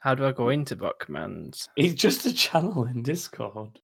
[0.00, 1.68] How do I go into bot commands?
[1.76, 3.80] It's just a channel in Discord.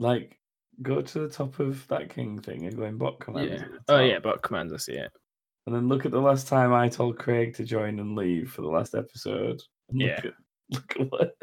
[0.00, 0.38] Like,
[0.82, 3.62] go to the top of that king thing and go in bot commands.
[3.62, 3.78] Yeah.
[3.88, 4.72] Oh yeah, bot commands.
[4.72, 5.12] I see it.
[5.66, 8.62] And then look at the last time I told Craig to join and leave for
[8.62, 9.62] the last episode.
[9.92, 10.20] Yeah.
[10.24, 10.34] Look at,
[10.70, 11.34] look at what.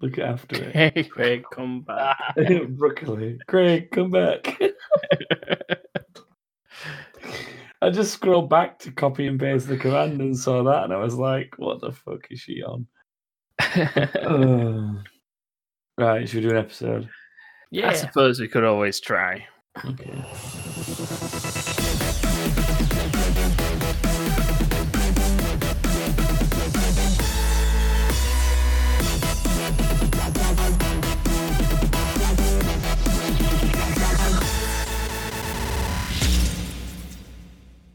[0.00, 0.92] Look after it.
[0.94, 2.18] Hey, Craig, come back.
[2.68, 3.38] Broccoli.
[3.48, 4.60] Craig, come back.
[7.82, 10.98] I just scrolled back to copy and paste the command and saw that, and I
[10.98, 12.86] was like, "What the fuck is she on?"
[13.60, 14.98] Ugh.
[15.98, 17.10] right, should we do an episode?
[17.72, 19.48] Yeah, I suppose we could always try.
[19.84, 21.38] Okay.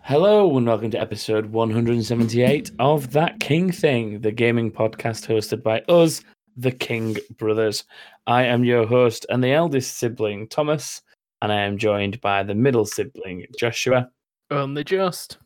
[0.08, 5.82] Hello and welcome to episode 178 of That King Thing, the gaming podcast hosted by
[5.90, 6.22] us,
[6.56, 7.84] the King Brothers.
[8.26, 11.02] I am your host and the eldest sibling, Thomas,
[11.42, 14.10] and I am joined by the middle sibling, Joshua,
[14.50, 15.40] Only just.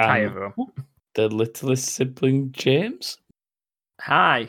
[0.00, 0.72] Hi, and everyone.
[1.14, 3.18] the littlest sibling, James.
[4.00, 4.48] Hi.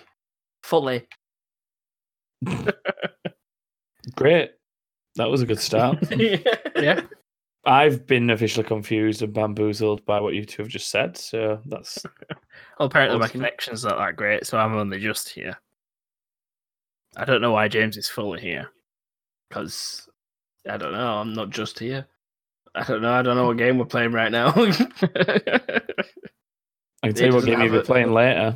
[0.64, 1.06] Fully.
[4.16, 4.52] Great.
[5.16, 5.98] That was a good start.
[6.78, 7.02] yeah.
[7.66, 12.06] I've been officially confused and bamboozled by what you two have just said, so that's
[12.80, 13.42] Well, apparently my Awesome.
[13.42, 15.58] connection's not that great, so I'm only just here.
[17.18, 18.70] I don't know why James is fully here.
[19.50, 20.08] Because,
[20.70, 22.08] I don't know, I'm not just here.
[22.76, 24.50] I don't know, I don't know what game we're playing right now.
[24.56, 24.72] I
[27.08, 28.56] can tell you what game you'll be playing later.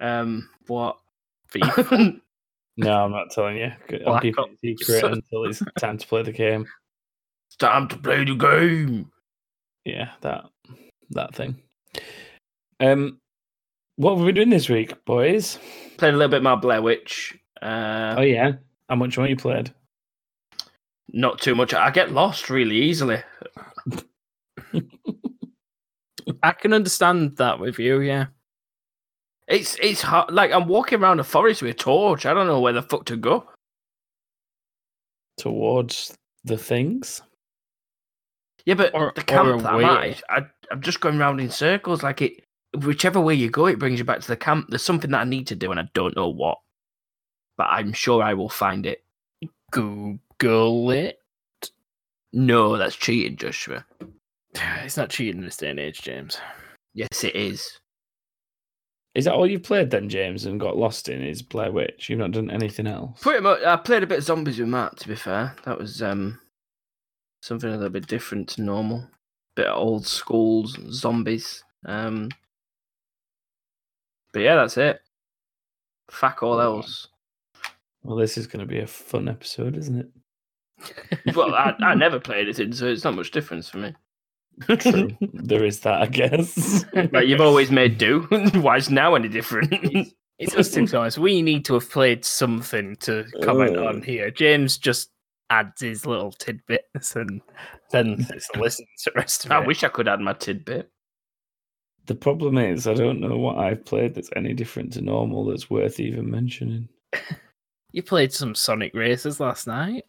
[0.00, 0.98] um, what?
[2.80, 3.72] No, I'm not telling you.
[4.06, 6.64] I'll keep it secret until it's time to play the game.
[7.48, 9.10] It's time to play the game.
[9.84, 10.44] Yeah, that
[11.10, 11.56] that thing.
[12.80, 13.18] Um,
[13.96, 15.58] what have we been doing this week, boys?
[15.96, 17.36] Played a little bit more Blair Witch.
[17.60, 18.52] Uh, Oh yeah,
[18.88, 19.74] how much more you played?
[21.10, 21.72] Not too much.
[21.74, 23.22] I get lost really easily.
[26.42, 28.26] I can understand that with you, yeah.
[29.48, 30.30] It's it's hard.
[30.30, 32.26] Like I'm walking around a forest with a torch.
[32.26, 33.48] I don't know where the fuck to go.
[35.38, 36.14] Towards
[36.44, 37.22] the things.
[38.68, 42.02] Yeah, but Or- the camp that I'm I, I'm just going round in circles.
[42.02, 42.44] Like it,
[42.76, 44.66] whichever way you go, it brings you back to the camp.
[44.68, 46.58] There's something that I need to do, and I don't know what.
[47.56, 49.02] But I'm sure I will find it.
[49.72, 51.18] Google it.
[52.34, 53.86] No, that's cheating, Joshua.
[54.84, 56.38] It's not cheating in this day and age, James.
[56.92, 57.80] Yes, it is.
[59.14, 61.22] Is that all you've played then, James, and got lost in?
[61.22, 62.10] Is Blair Witch?
[62.10, 63.22] You've not done anything else.
[63.22, 63.62] Pretty much.
[63.62, 64.98] I played a bit of zombies with Matt.
[64.98, 66.40] To be fair, that was um
[67.40, 69.06] something a little bit different to normal.
[69.54, 71.64] Bit of old school zombies.
[71.86, 72.30] Um,
[74.32, 75.00] but yeah, that's it.
[76.10, 77.08] Fuck all else.
[78.02, 81.34] Well, this is going to be a fun episode, isn't it?
[81.36, 83.94] well, I, I never play anything, so it's not much difference for me.
[84.78, 85.10] True.
[85.20, 86.84] there is that, I guess.
[87.12, 88.22] but you've always made do.
[88.54, 89.72] Why is now any different?
[90.38, 91.18] It's us two, Thomas.
[91.18, 93.86] We need to have played something to comment Oh.
[93.86, 94.30] on here.
[94.30, 95.10] James just
[95.50, 97.40] adds his little tidbits and
[97.90, 99.66] then it's to the rest of I it.
[99.66, 100.90] wish I could add my tidbit.
[102.06, 105.68] The problem is, I don't know what I've played that's any different to normal that's
[105.68, 106.88] worth even mentioning.
[107.92, 110.04] You played some Sonic Racers last night.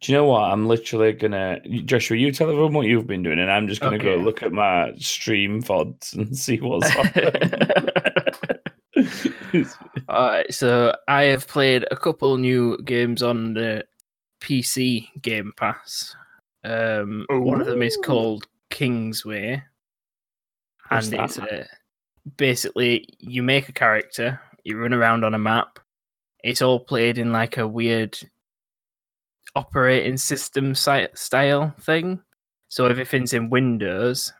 [0.00, 0.50] Do you know what?
[0.50, 2.16] I'm literally gonna Joshua.
[2.16, 4.92] You tell everyone what you've been doing, and I'm just gonna go look at my
[4.96, 7.10] stream vods and see what's on.
[10.10, 13.84] Alright, so I have played a couple new games on the
[14.40, 16.14] PC Game Pass.
[16.64, 19.62] Um, one of them is called Kingsway,
[20.88, 21.24] What's and that?
[21.24, 21.64] it's uh,
[22.36, 25.78] basically you make a character, you run around on a map.
[26.42, 28.18] It's all played in like a weird
[29.54, 32.20] operating system style thing.
[32.68, 34.32] So everything's in Windows,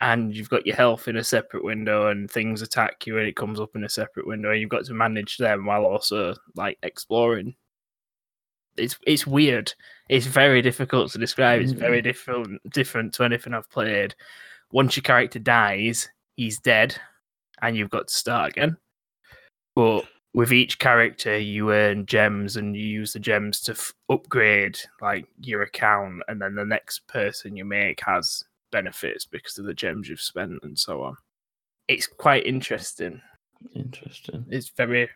[0.00, 3.36] and you've got your health in a separate window, and things attack you, and it
[3.36, 6.78] comes up in a separate window, and you've got to manage them while also like
[6.84, 7.54] exploring.
[8.76, 9.72] It's it's weird.
[10.08, 11.62] It's very difficult to describe.
[11.62, 14.14] It's very different different to anything I've played.
[14.72, 16.96] Once your character dies, he's dead,
[17.62, 18.76] and you've got to start again.
[19.76, 20.04] But
[20.34, 25.26] with each character, you earn gems, and you use the gems to f- upgrade like
[25.40, 28.42] your account, and then the next person you make has
[28.72, 31.16] benefits because of the gems you've spent, and so on.
[31.86, 33.20] It's quite interesting.
[33.74, 34.44] Interesting.
[34.50, 35.08] It's very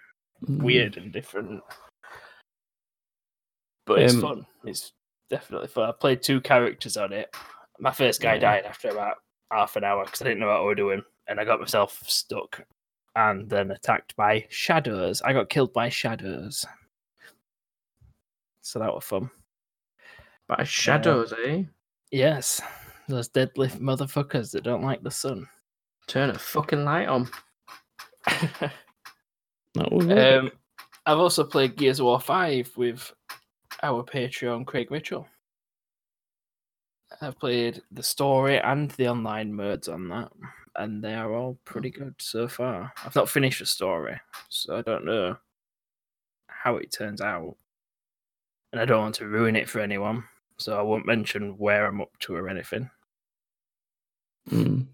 [0.46, 0.62] Mm.
[0.62, 1.60] weird and different.
[3.88, 4.46] But it's Um, fun.
[4.64, 4.92] It's
[5.30, 5.88] definitely fun.
[5.88, 7.34] I played two characters on it.
[7.80, 8.40] My first guy Yeah.
[8.40, 9.16] died after about
[9.50, 11.98] half an hour because I didn't know what I was doing, and I got myself
[12.06, 12.60] stuck,
[13.16, 15.22] and then attacked by shadows.
[15.22, 16.66] I got killed by shadows,
[18.60, 19.30] so that was fun.
[20.48, 21.64] By shadows, eh?
[22.10, 22.60] Yes,
[23.08, 25.48] those deadly motherfuckers that don't like the sun.
[26.06, 27.30] Turn a fucking light on.
[29.78, 30.50] Um,
[31.06, 33.12] I've also played Gears of War 5 with
[33.82, 35.26] our Patreon, Craig Mitchell.
[37.20, 40.30] I've played the story and the online modes on that,
[40.76, 42.92] and they are all pretty good so far.
[43.04, 45.36] I've not finished the story, so I don't know
[46.48, 47.56] how it turns out.
[48.72, 50.24] And I don't want to ruin it for anyone,
[50.58, 52.90] so I won't mention where I'm up to or anything.
[54.50, 54.86] Mm.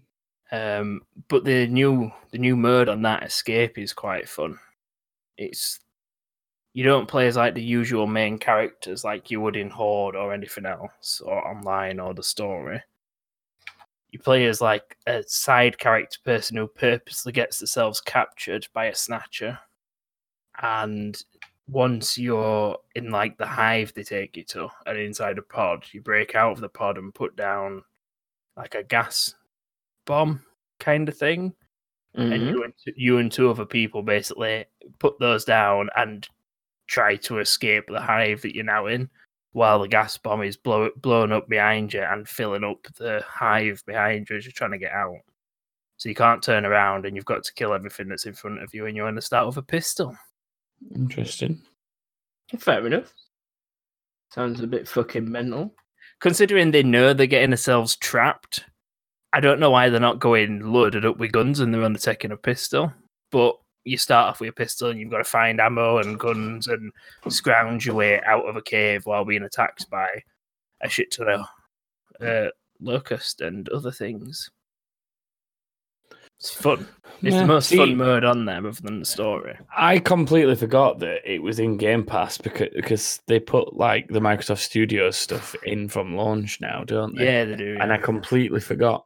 [0.51, 4.57] Um, but the new the new mode on that escape is quite fun.
[5.37, 5.79] It's
[6.75, 10.33] you don't play as like the usual main characters like you would in Horde or
[10.33, 12.81] anything else or online or the story.
[14.11, 18.95] You play as like a side character person who purposely gets themselves captured by a
[18.95, 19.57] snatcher.
[20.61, 21.17] And
[21.69, 26.01] once you're in like the hive they take you to and inside a pod, you
[26.01, 27.83] break out of the pod and put down
[28.57, 29.33] like a gas
[30.03, 30.43] bomb
[30.81, 31.55] kind of thing.
[32.15, 32.49] And Mhm.
[32.49, 34.65] you and, you and two other people basically
[34.99, 36.27] put those down and
[36.87, 39.09] try to escape the hive that you're now in
[39.53, 43.81] while the gas bomb is blow, blown up behind you and filling up the hive
[43.85, 45.15] behind you as you're trying to get out.
[45.97, 48.73] So you can't turn around and you've got to kill everything that's in front of
[48.73, 50.15] you and you're going to start with a pistol.
[50.93, 51.61] Interesting.
[52.59, 53.13] Fair enough.
[54.31, 55.73] Sounds a bit fucking mental.
[56.19, 58.65] Considering they know they're getting themselves trapped,
[59.31, 62.31] I don't know why they're not going loaded up with guns and they're only taking
[62.31, 62.91] a pistol.
[63.31, 63.55] But
[63.85, 66.91] you start off with a pistol and you've got to find ammo and guns and
[67.29, 70.07] scrounge your way out of a cave while being attacked by
[70.81, 71.45] a shit ton of
[72.25, 72.49] uh,
[72.81, 74.49] locust and other things.
[76.39, 76.85] It's fun.
[77.21, 79.57] It's Yeah, the most see, fun mode on there, other than the story.
[79.75, 84.19] I completely forgot that it was in Game Pass because because they put like the
[84.19, 87.25] Microsoft Studios stuff in from launch now, don't they?
[87.25, 87.77] Yeah, they do.
[87.79, 89.05] And I completely forgot.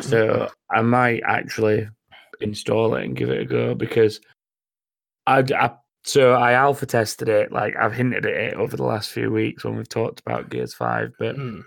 [0.00, 1.88] So I might actually
[2.40, 4.20] install it and give it a go because
[5.26, 5.72] I, I
[6.04, 7.50] so I alpha tested it.
[7.52, 10.74] Like I've hinted at it over the last few weeks when we've talked about Gears
[10.74, 11.60] Five, but Hmm.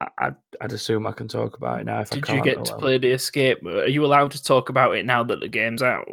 [0.00, 2.00] I, I'd, I'd assume I can talk about it now.
[2.00, 3.64] If Did you get to play the escape?
[3.64, 6.08] Are you allowed to talk about it now that the game's out?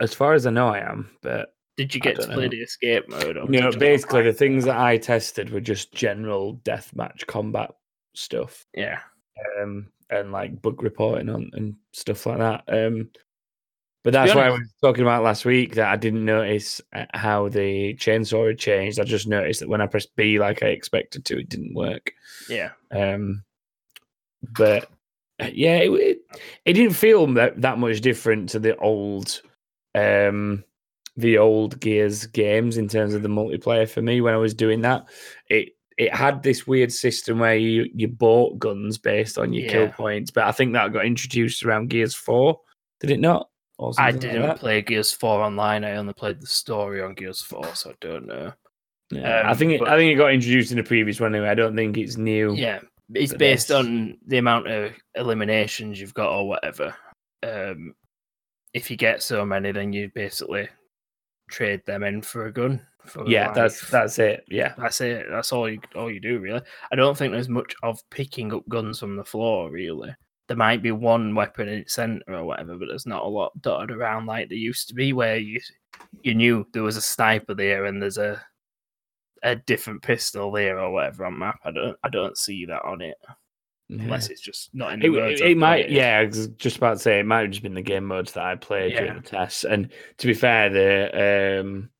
[0.00, 2.50] As far as I know, I am, but Did you get to don't play know.
[2.50, 3.38] the escape mode?
[3.38, 7.70] or know, basically the things that I tested were just general deathmatch combat
[8.14, 8.98] stuff, Yeah.
[9.60, 12.64] um, and like bug reporting on and stuff like that.
[12.68, 13.08] Um,
[14.04, 17.48] but that's why I was talking about last week that I didn't notice uh, how
[17.48, 19.00] the chainsaw had changed.
[19.00, 22.12] I just noticed that when I pressed B like I expected to, it didn't work.
[22.46, 22.72] Yeah.
[22.92, 23.44] Um,
[24.42, 24.90] but
[25.40, 26.18] uh, yeah, it, it
[26.66, 29.40] it didn't feel that, that much different to the old,
[29.94, 30.62] um,
[31.16, 34.82] the old Gears games in terms of the multiplayer for me when I was doing
[34.82, 35.08] that.
[35.48, 39.88] It it had this weird system where you you bought guns based on your kill
[39.88, 42.60] points, but I think that got introduced around Gears Four.
[43.00, 43.48] Did it not?
[43.98, 44.58] I didn't that?
[44.58, 45.84] play Gears 4 online.
[45.84, 48.52] I only played the story on Gears 4, so I don't know.
[49.10, 51.34] Yeah, I um, think it, but- I think it got introduced in the previous one
[51.34, 51.50] anyway.
[51.50, 52.54] I don't think it's new.
[52.54, 52.80] Yeah.
[53.12, 53.76] It's based this.
[53.76, 56.94] on the amount of eliminations you've got or whatever.
[57.42, 57.94] Um,
[58.72, 60.68] if you get so many, then you basically
[61.50, 62.80] trade them in for a gun.
[63.04, 64.44] For yeah, that's that's it.
[64.48, 64.72] Yeah.
[64.78, 65.26] That's it.
[65.30, 66.62] That's all you all you do really.
[66.90, 70.14] I don't think there's much of picking up guns from the floor really.
[70.46, 73.60] There might be one weapon in its center or whatever, but there's not a lot
[73.62, 75.60] dotted around like there used to be, where you
[76.22, 78.40] you knew there was a sniper there and there's a
[79.42, 81.60] a different pistol there or whatever on map.
[81.64, 83.16] I don't I don't see that on it
[83.90, 86.18] unless it's just not in the It, it, it might, yeah.
[86.18, 88.44] I was just about to say it might have just been the game modes that
[88.44, 89.64] I played during the tests.
[89.64, 91.90] And to be fair, the um,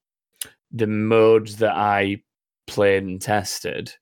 [0.72, 2.22] the modes that I
[2.66, 3.94] played and tested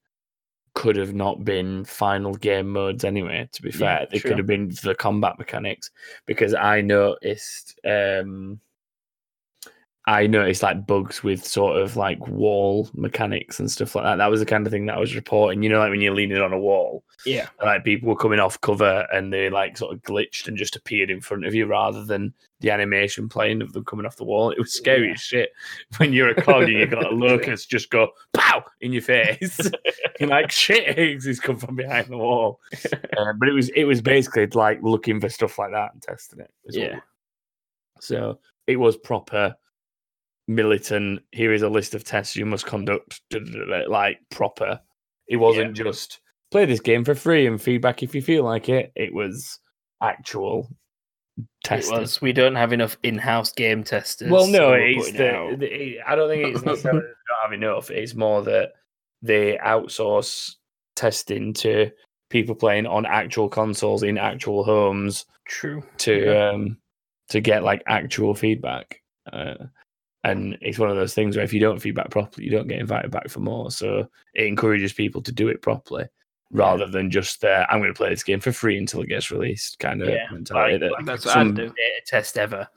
[0.74, 3.48] could have not been final game modes anyway.
[3.52, 4.30] To be Yeah, fair, they sure.
[4.30, 5.90] could have been the combat mechanics
[6.26, 7.78] because I noticed.
[7.84, 8.60] Um,
[10.06, 14.16] I noticed like bugs with sort of like wall mechanics and stuff like that.
[14.16, 15.62] That was the kind of thing that I was reporting.
[15.62, 17.46] You know, like when you're leaning on a wall, Yeah.
[17.62, 21.08] like people were coming off cover and they like sort of glitched and just appeared
[21.08, 24.50] in front of you rather than the animation playing of them coming off the wall.
[24.50, 25.12] It was scary Yeah.
[25.14, 25.50] as shit
[25.98, 29.70] when you're a cog and you got a locust just go pow in your face.
[30.18, 32.58] you're like shit, he's come from behind the wall.
[33.16, 36.40] Uh, but it was it was basically like looking for stuff like that and testing
[36.40, 36.50] it.
[36.70, 36.98] Yeah.
[38.00, 39.54] So it was proper
[40.48, 41.22] militant.
[41.32, 43.20] Here is a list of tests you must conduct.
[43.88, 44.80] Like proper.
[45.28, 46.20] It wasn't just
[46.50, 48.92] play this game for free and feedback if you feel like it.
[48.94, 49.58] It was
[50.02, 50.68] actual
[51.38, 51.98] It testing.
[52.00, 52.20] was.
[52.20, 54.30] We don't have enough in-house game testers.
[54.30, 57.90] Well, no, it's the, the- I don't think it's necessarily don't have enough.
[57.90, 58.72] It's more that
[59.22, 60.52] they outsource
[60.96, 61.90] testing to
[62.28, 65.82] people playing on actual consoles in actual homes true.
[65.98, 66.48] to Yeah.
[66.50, 66.76] um
[67.28, 69.00] to get like actual feedback.
[69.32, 69.54] Uh,
[70.24, 72.78] and it's one of those things where if you don't feedback properly, you don't get
[72.80, 73.70] invited back for more.
[73.70, 76.04] So it encourages people to do it properly
[76.52, 79.30] rather than just uh, I'm going to play this game for free until it gets
[79.30, 80.78] released kind of Yeah, mentality.
[80.84, 81.62] like- like That's what some- I'd do.
[81.68, 82.68] Beta test ever.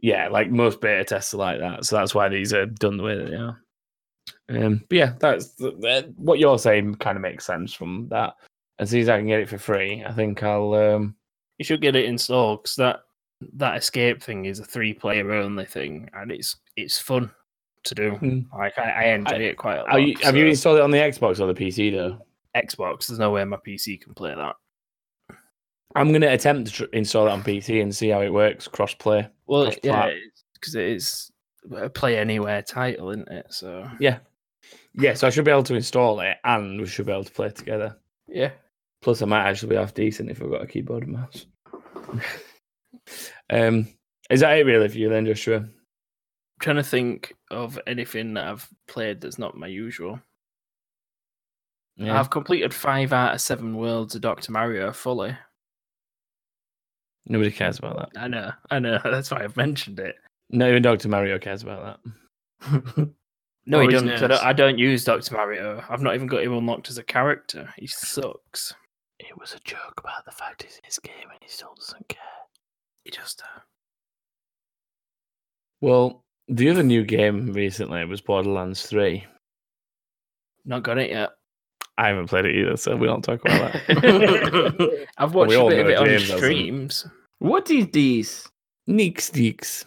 [0.00, 1.84] yeah, like most beta tests are like that.
[1.84, 3.60] So that's why these are done the way that they are.
[4.48, 6.94] Um, but yeah, that's that, what you're saying.
[6.96, 8.34] Kind of makes sense from that.
[8.78, 10.74] As soon as I can get it for free, I think I'll.
[10.74, 11.16] Um,
[11.58, 13.00] You should get it installed because that
[13.54, 17.30] that escape thing is a three-player only thing, and it's it's fun
[17.84, 18.10] to do.
[18.12, 18.40] Hmm.
[18.56, 19.96] Like I, I enjoy it quite a lot.
[19.96, 22.18] you, have you installed it on the Xbox or the PC though?
[22.56, 23.06] Xbox?
[23.06, 24.56] There's no way my PC can play that.
[25.94, 28.92] I'm going to attempt to install it on PC and see how it works cross
[28.94, 29.28] play.
[29.46, 30.10] Well, Cross yeah,
[30.52, 31.32] because it is
[31.74, 33.46] a play anywhere title, isn't it?
[33.50, 34.18] So Yeah,
[34.94, 35.14] yeah.
[35.14, 37.50] So I should be able to install it, and we should be able to play
[37.50, 37.96] together.
[38.28, 38.50] yeah,
[39.00, 41.46] Plus, I might actually be half decent if I've got a keyboard and mouse.
[43.50, 43.88] um,
[44.30, 45.56] is that it really for you then, Joshua?
[45.58, 45.70] I'm
[46.60, 50.20] trying to think of anything that I've played that's not my usual.
[51.96, 52.18] Yeah.
[52.18, 55.36] I've completed five out of seven worlds of Doctor Mario fully.
[57.26, 58.20] Nobody cares about that.
[58.20, 59.00] I know, I know.
[59.04, 60.16] That's why I've mentioned it.
[60.50, 61.08] Not even Dr.
[61.08, 61.98] Mario cares about
[62.62, 63.08] that.
[63.68, 64.08] No, Or he doesn't.
[64.10, 64.38] 'cause I nurse.
[64.38, 65.82] don't, I don't use Doctor Mario.
[65.90, 67.68] I've not even got him unlocked as a character.
[67.76, 68.72] He sucks.
[69.18, 72.06] It was a joke about the fact he's in his game and he still doesn't
[72.06, 72.20] care.
[73.06, 73.40] He just.
[73.42, 73.60] Uh,
[75.80, 79.24] Well, the other new game recently was Borderlands 3.
[80.64, 81.30] not got it yet.
[81.98, 85.06] I haven't played it either, so we don't talk about that.
[85.18, 86.38] I've watched a bit of know it on James hasn't.
[86.40, 87.06] streams.
[87.38, 88.48] What is these?
[88.88, 89.84] Neeks Deeks.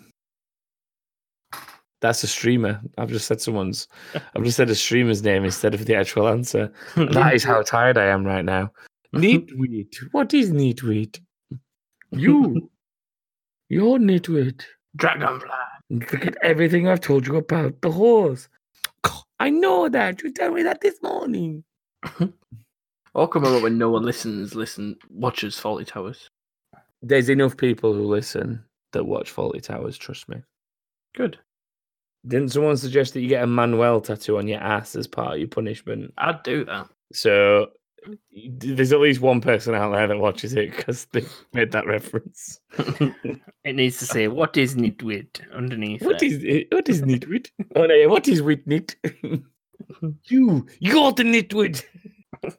[2.02, 2.80] That's a streamer.
[2.98, 3.88] I've just said someone's.
[4.16, 6.72] I've just said a streamer's name instead of the actual answer.
[6.96, 8.72] And that is how tired I am right now.
[9.14, 9.94] Neatweed.
[10.14, 11.20] What is Neatweed?
[12.12, 12.70] You.
[13.70, 14.64] You're Neatweed.
[14.96, 15.50] Dragonfly.
[16.08, 18.50] Forget everything I've told you about the horse.
[19.40, 20.22] I know that.
[20.22, 21.64] You tell me that this morning.
[23.16, 26.30] I'll come over when no one listens, listen, watches Fawlty Towers.
[27.02, 30.42] There's enough people who listen that watch Fawlty Towers, trust me.
[31.16, 31.38] Good.
[32.28, 35.40] Didn't someone suggest that you get a Manuel tattoo on your ass as part of
[35.40, 36.14] your punishment?
[36.18, 36.88] I'd do that.
[37.14, 37.68] So
[38.60, 42.60] there's at least one person out there that watches it because they made that reference.
[43.65, 46.01] It needs to say what is nitwit underneath.
[46.01, 46.32] What it.
[46.32, 46.68] is it?
[46.74, 47.50] What is nitwit?
[47.75, 48.96] Oh no, what is with nit?
[50.25, 51.84] you, you're the nitwit.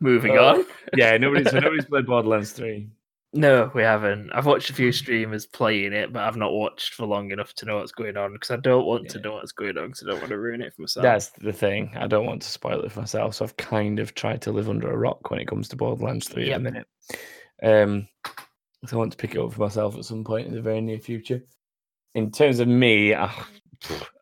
[0.00, 0.64] Moving Uh, on.
[0.96, 1.44] Yeah, nobody.
[1.48, 2.88] So nobody's played Borderlands Three.
[3.32, 4.30] No, we haven't.
[4.32, 7.64] I've watched a few streamers playing it, but I've not watched for long enough to
[7.64, 10.06] know what's going on because I don't want to know what's going on because I
[10.10, 11.02] don't want to ruin it for myself.
[11.02, 11.92] That's the thing.
[11.96, 14.68] I don't want to spoil it for myself, so I've kind of tried to live
[14.68, 16.54] under a rock when it comes to Borderlands 3 Yep.
[16.56, 16.86] at the minute.
[17.62, 18.08] Um,
[18.86, 20.80] so I want to pick it up for myself at some point in the very
[20.80, 21.42] near future.
[22.16, 23.48] In terms of me, ah,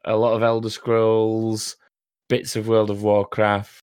[0.05, 1.77] a lot of Elder Scrolls,
[2.29, 3.83] bits of World of Warcraft,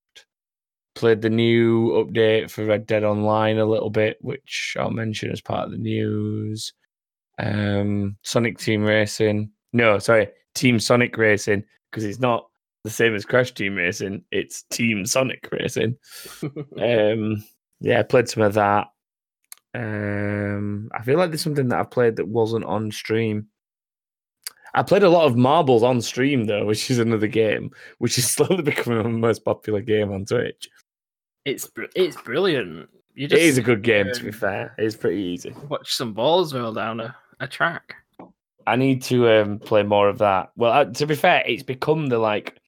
[0.95, 5.41] played the new update for Red Dead Online a little bit, which I'll mention as
[5.41, 6.73] part of the news.
[7.37, 9.51] Um, Sonic Team Racing.
[9.73, 12.47] No, sorry, Team Sonic Racing, because it's not
[12.83, 14.23] the same as Crash Team Racing.
[14.31, 15.97] It's Team Sonic Racing.
[16.81, 17.43] um,
[17.81, 18.87] yeah, I played some of that.
[19.73, 23.47] Um, I feel like there's something that I played that wasn't on stream.
[24.73, 28.29] I played a lot of marbles on stream though, which is another game, which is
[28.31, 30.69] slowly becoming the most popular game on Twitch.
[31.45, 32.89] It's br- it's brilliant.
[33.13, 34.75] You just is a good game, to be um, fair.
[34.77, 35.55] It's pretty easy.
[35.69, 37.95] watch some balls roll down a, a track.
[38.67, 40.51] I need to um, play more of that.
[40.57, 42.59] Well, uh, to be fair, it's become the like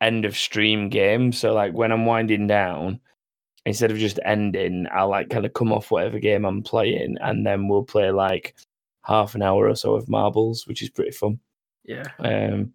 [0.00, 1.32] end of stream game.
[1.32, 3.00] So like when I'm winding down,
[3.66, 7.44] instead of just ending, I'll like kind of come off whatever game I'm playing, and
[7.44, 8.54] then we'll play like
[9.02, 11.38] half an hour or so of marbles, which is pretty fun.
[11.84, 12.06] Yeah.
[12.20, 12.72] Um,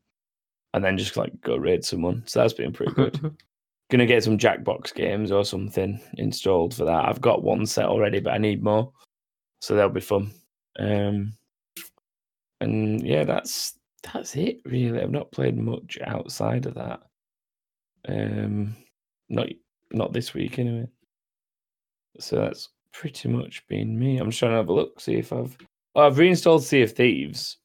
[0.74, 2.24] and then just like go raid someone.
[2.28, 3.36] So that's been pretty good.
[3.90, 7.06] Gonna get some Jackbox games or something installed for that.
[7.06, 8.92] I've got one set already, but I need more,
[9.62, 10.32] so that'll be fun.
[10.78, 11.34] Um,
[12.62, 13.80] and yeah, that's
[14.14, 15.02] that's it really.
[15.02, 17.02] I've not played much outside of that.
[18.08, 18.76] Um,
[19.30, 19.48] not
[19.92, 20.88] not this week anyway.
[22.20, 24.18] So that's pretty much been me.
[24.18, 25.58] I'm just trying to have a look, see if I've
[25.96, 27.58] oh, I've reinstalled Sea of Thieves.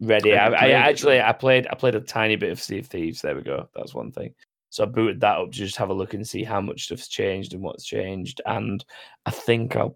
[0.00, 0.34] Ready.
[0.34, 3.20] I, I actually I played I played a tiny bit of Sea of Thieves.
[3.20, 3.68] There we go.
[3.74, 4.34] That's one thing.
[4.70, 7.08] So I booted that up to just have a look and see how much stuff's
[7.08, 8.40] changed and what's changed.
[8.46, 8.84] And
[9.26, 9.94] I think I'm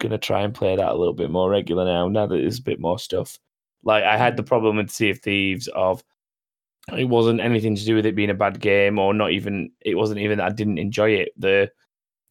[0.00, 2.08] gonna try and play that a little bit more regular now.
[2.08, 3.38] Now that there's a bit more stuff.
[3.84, 6.02] Like I had the problem with Sea of Thieves of
[6.96, 9.94] it wasn't anything to do with it being a bad game or not even it
[9.94, 11.30] wasn't even that I didn't enjoy it.
[11.38, 11.70] The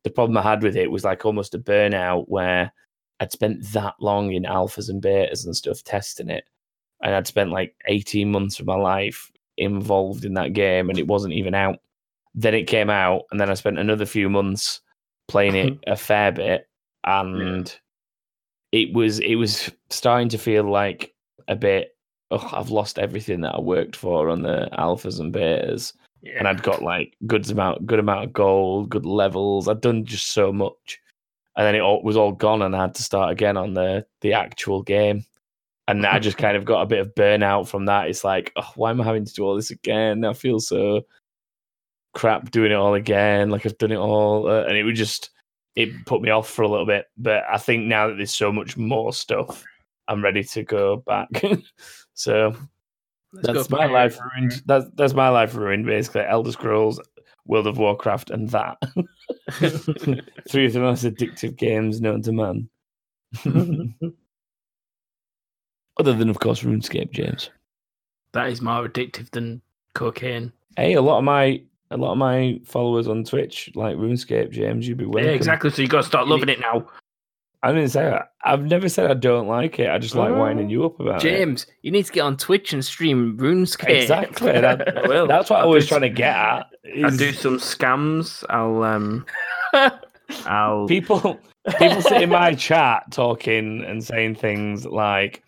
[0.03, 2.71] the problem I had with it was like almost a burnout where
[3.19, 6.45] I'd spent that long in alphas and betas and stuff testing it.
[7.01, 11.07] And I'd spent like 18 months of my life involved in that game and it
[11.07, 11.79] wasn't even out.
[12.36, 14.81] Then it came out, and then I spent another few months
[15.27, 16.67] playing it a fair bit,
[17.03, 17.67] and
[18.72, 18.79] yeah.
[18.79, 21.13] it was it was starting to feel like
[21.48, 21.95] a bit.
[22.31, 25.93] Oh, I've lost everything that I worked for on the alphas and betas,
[26.24, 26.39] yeah.
[26.39, 29.67] and I'd got like good amount good amount of gold, good levels.
[29.67, 31.00] I'd done just so much,
[31.55, 34.07] and then it all, was all gone, and I had to start again on the
[34.22, 35.24] the actual game
[35.87, 38.09] and I just kind of got a bit of burnout from that.
[38.09, 40.23] It's like, oh, why am I having to do all this again?
[40.23, 41.01] I feel so
[42.13, 43.49] crap doing it all again.
[43.49, 45.31] Like I've done it all, uh, and it would just
[45.75, 47.07] it put me off for a little bit.
[47.17, 49.63] But I think now that there's so much more stuff,
[50.07, 51.29] I'm ready to go back.
[52.13, 52.55] so
[53.33, 54.61] Let's that's my life ruined.
[54.65, 55.85] That's that's my life ruined.
[55.85, 56.99] Basically, Elder Scrolls,
[57.45, 58.77] World of Warcraft, and that
[60.49, 62.69] three of the most addictive games known to man.
[66.00, 67.50] Other than, of course, RuneScape, James.
[68.33, 69.62] That is more addictive than
[69.93, 70.51] cocaine.
[70.75, 74.88] Hey, a lot of my a lot of my followers on Twitch like RuneScape, James.
[74.88, 75.29] You'd be welcome.
[75.29, 75.69] Yeah, exactly.
[75.69, 76.88] So you got to start loving it now.
[77.62, 78.33] I didn't say that.
[78.43, 79.89] I've never said I don't like it.
[79.89, 81.65] I just like oh, winding you up about James, it.
[81.65, 84.01] James, you need to get on Twitch and stream RuneScape.
[84.01, 84.51] Exactly.
[84.63, 84.79] That,
[85.27, 86.67] that's what I'll I was trying to get at.
[86.83, 87.03] Is...
[87.05, 88.43] I'll do some scams.
[88.50, 89.25] I'll um
[90.45, 91.39] I'll people
[91.79, 95.43] people sit in my chat talking and saying things like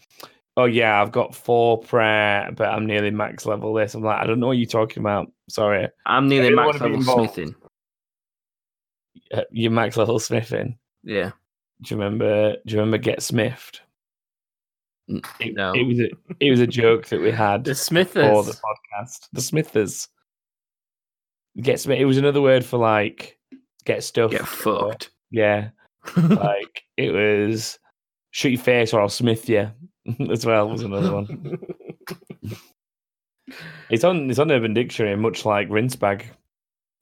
[0.58, 3.94] oh yeah, I've got four prayer, but I'm nearly max level this.
[3.94, 5.32] I'm like, I don't know what you're talking about.
[5.50, 5.88] Sorry.
[6.06, 7.56] I'm nearly max level smithing.
[9.34, 10.78] Uh, you're max level smithing.
[11.04, 11.32] Yeah.
[11.82, 12.56] Do you remember?
[12.66, 13.82] Do you remember get smithed?
[15.08, 15.74] It, no.
[15.74, 19.28] It was a it was a joke that we had the Smithers for the podcast.
[19.34, 20.08] The Smithers.
[21.62, 22.00] Get smith.
[22.00, 23.38] It was another word for like
[23.86, 24.32] get stuff.
[24.32, 25.12] Get fucked.
[25.32, 25.70] yeah.
[26.18, 27.80] like it was
[28.36, 29.72] shoot your face or I'll smith you.
[30.30, 31.58] as well was another one.
[33.90, 36.26] it's on it's on Urban Dictionary, much like rinse bag.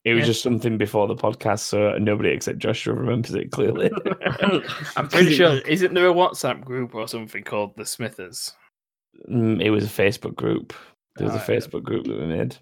[0.06, 0.28] It was yeah.
[0.28, 3.90] just something before the podcast, so nobody except Joshua remembers it clearly.
[4.96, 8.54] I'm pretty sure isn't there a WhatsApp group or something called the Smithers?
[9.30, 10.74] Mm, it was a Facebook group.
[11.16, 12.58] There was a Facebook group that we made.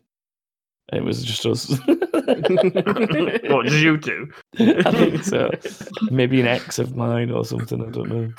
[0.93, 1.69] It was just us.
[1.87, 4.29] what did you do?
[4.59, 5.49] I think so.
[6.09, 7.81] Maybe an ex of mine or something.
[7.81, 8.33] I don't know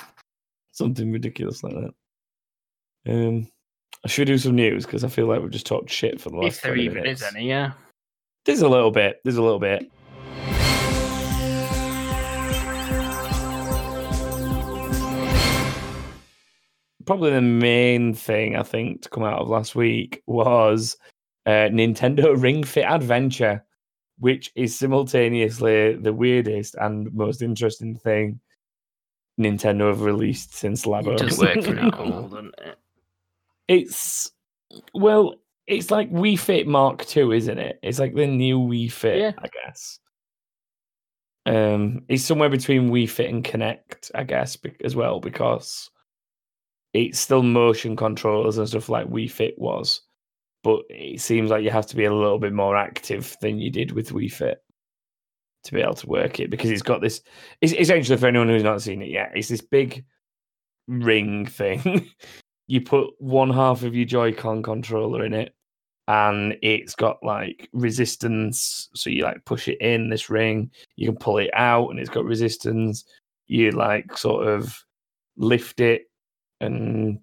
[0.73, 1.93] something ridiculous like that.
[3.07, 3.47] Um,
[4.03, 6.37] I should do some news because I feel like we've just talked shit for the
[6.37, 6.57] last.
[6.57, 7.21] If there even minutes.
[7.21, 7.73] is any, yeah.
[8.45, 9.21] There's a little bit.
[9.23, 9.89] There's a little bit.
[17.05, 20.97] Probably the main thing I think to come out of last week was
[21.45, 23.63] uh, Nintendo Ring Fit Adventure,
[24.19, 28.39] which is simultaneously the weirdest and most interesting thing
[29.39, 31.17] Nintendo have released since Labo.
[31.17, 32.77] Just working out all, doesn't it?
[33.67, 34.31] It's
[34.93, 35.35] well,
[35.67, 37.79] it's like Wii Fit Mark Two, isn't it?
[37.81, 39.31] It's like the new Wii Fit, yeah.
[39.37, 39.99] I guess.
[41.45, 45.89] Um, it's somewhere between Wii Fit and Kinect, I guess, as well, because
[46.93, 50.01] it's still motion controllers and stuff like Wii Fit was,
[50.63, 53.71] but it seems like you have to be a little bit more active than you
[53.71, 54.59] did with Wii Fit
[55.63, 57.21] to be able to work it because it's got this.
[57.61, 60.03] It's essentially for anyone who's not seen it yet, it's this big
[60.87, 62.09] ring thing.
[62.67, 65.53] you put one half of your Joy-Con controller in it,
[66.07, 68.89] and it's got like resistance.
[68.93, 72.09] So you like push it in this ring, you can pull it out, and it's
[72.09, 73.05] got resistance.
[73.47, 74.83] You like sort of
[75.37, 76.03] lift it
[76.61, 77.19] and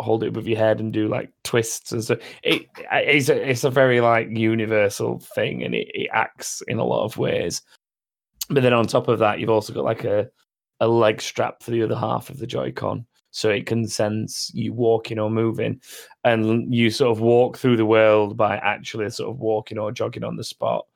[0.00, 2.18] hold it above your head and do like twists and stuff.
[2.42, 6.84] It, it's a, it's a very like universal thing, and it, it acts in a
[6.84, 7.62] lot of ways.
[8.48, 10.28] But then on top of that, you've also got like a
[10.80, 14.72] a leg strap for the other half of the Joy-Con, so it can sense you
[14.72, 15.80] walking or moving,
[16.24, 20.24] and you sort of walk through the world by actually sort of walking or jogging
[20.24, 20.86] on the spot,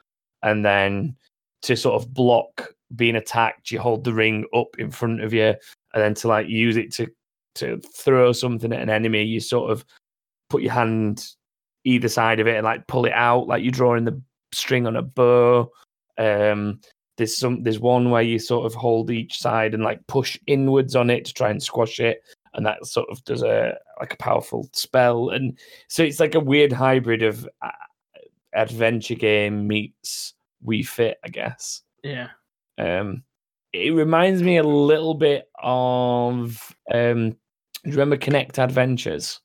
[0.43, 1.17] and then
[1.63, 5.55] to sort of block being attacked, you hold the ring up in front of you,
[5.95, 7.07] and then to like use it to
[7.57, 9.85] to throw something at an enemy, you sort of
[10.49, 11.27] put your hand
[11.85, 14.21] either side of it and like pull it out, like you're drawing the
[14.53, 15.71] string on a bow.
[16.19, 16.81] Um,
[17.17, 20.97] there's some there's one where you sort of hold each side and like push inwards
[20.97, 22.23] on it to try and squash it,
[22.55, 25.31] and that sort of does a like a powerful spell.
[25.31, 25.59] And
[25.89, 27.71] so it's like a weird hybrid of uh,
[28.55, 30.35] adventure game meets
[30.67, 31.83] Wii Fit, I guess.
[32.03, 32.29] Yeah.
[32.79, 33.23] Um,
[33.73, 37.37] it reminds me a little bit of um,
[37.85, 39.41] do you remember Kinect Adventures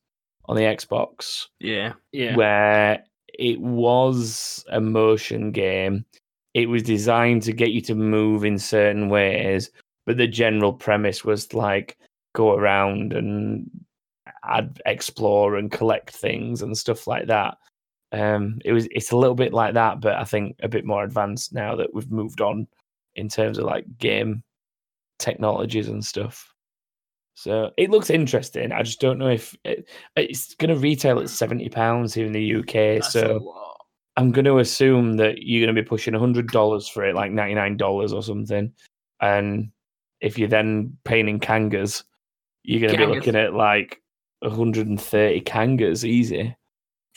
[0.46, 1.94] on the Xbox, Yeah.
[2.12, 2.36] Yeah.
[2.36, 3.04] where
[3.38, 6.06] it was a motion game.
[6.54, 9.72] It was designed to get you to move in certain ways,
[10.06, 11.98] but the general premise was like
[12.34, 13.70] go around and
[14.44, 17.58] ad- explore and collect things and stuff like that.
[18.12, 21.04] Um, it was it's a little bit like that, but I think a bit more
[21.04, 22.68] advanced now that we've moved on
[23.16, 24.44] in terms of like game
[25.20, 26.54] technologies and stuff.
[27.36, 28.72] So it looks interesting.
[28.72, 32.32] I just don't know if it, it's going to retail at seventy pounds here in
[32.32, 33.02] the UK.
[33.02, 33.54] That's so.
[34.18, 37.32] I'm going to assume that you're going to be pushing hundred dollars for it, like
[37.32, 38.72] ninety nine dollars or something.
[39.22, 39.72] And
[40.22, 42.04] if you're then paying in kangas,
[42.64, 44.02] you're going to be looking at like
[44.40, 46.56] 130 kangas easy.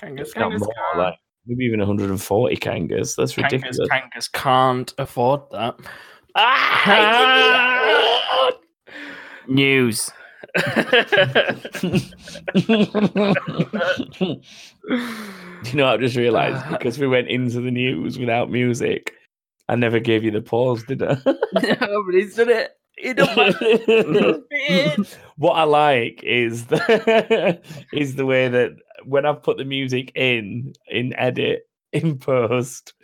[0.02, 1.14] Kangas, Kangas, more, can't- like
[1.46, 3.14] maybe even 140 kangas.
[3.16, 3.78] That's Kangas, ridiculous.
[3.88, 5.76] Kangas can't afford that.
[6.35, 8.50] Ah!
[9.49, 10.11] News.
[15.65, 19.13] you know, I've just realised because we went into the news without music,
[19.69, 21.15] I never gave you the pause, did I?
[23.15, 25.17] Done it.
[25.37, 27.61] What I like is the
[27.93, 28.73] is the way that
[29.05, 32.95] when I've put the music in in edit in post,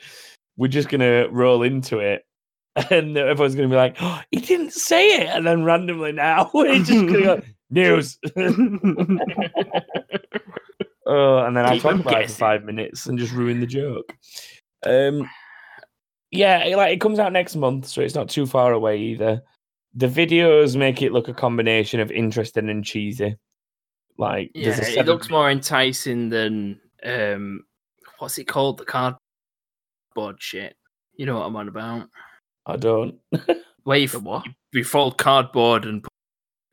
[0.57, 2.25] we're just gonna roll into it.
[2.91, 6.79] And everyone's gonna be like, oh, he didn't say it, and then randomly now we're
[6.79, 8.19] just gonna go news.
[11.07, 13.67] oh, and then I talk them about it for five minutes and just ruin the
[13.67, 14.13] joke.
[14.85, 15.29] Um,
[16.31, 19.43] yeah, it- like it comes out next month, so it's not too far away either.
[19.95, 23.37] The videos make it look a combination of interesting and cheesy.
[24.19, 27.61] Like, yeah, there's a it looks more enticing than um,
[28.19, 28.79] what's it called?
[28.79, 30.77] The cardboard shit.
[31.17, 32.09] You know what I'm on about?
[32.67, 33.17] I don't.
[33.85, 34.47] Where you, The what?
[34.47, 36.11] you, you fold cardboard and put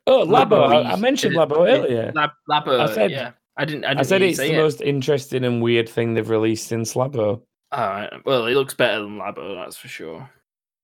[0.08, 0.67] Oh, Labo!
[0.86, 2.12] I, I mentioned Labo earlier.
[2.15, 2.80] lab, labo.
[2.80, 3.32] I said- yeah.
[3.58, 3.84] I didn't.
[3.86, 4.62] I, I didn't said it's say the it.
[4.62, 7.41] most interesting and weird thing they've released since Labo.
[7.73, 8.10] All right.
[8.25, 10.30] Well, it looks better than Labo, that's for sure.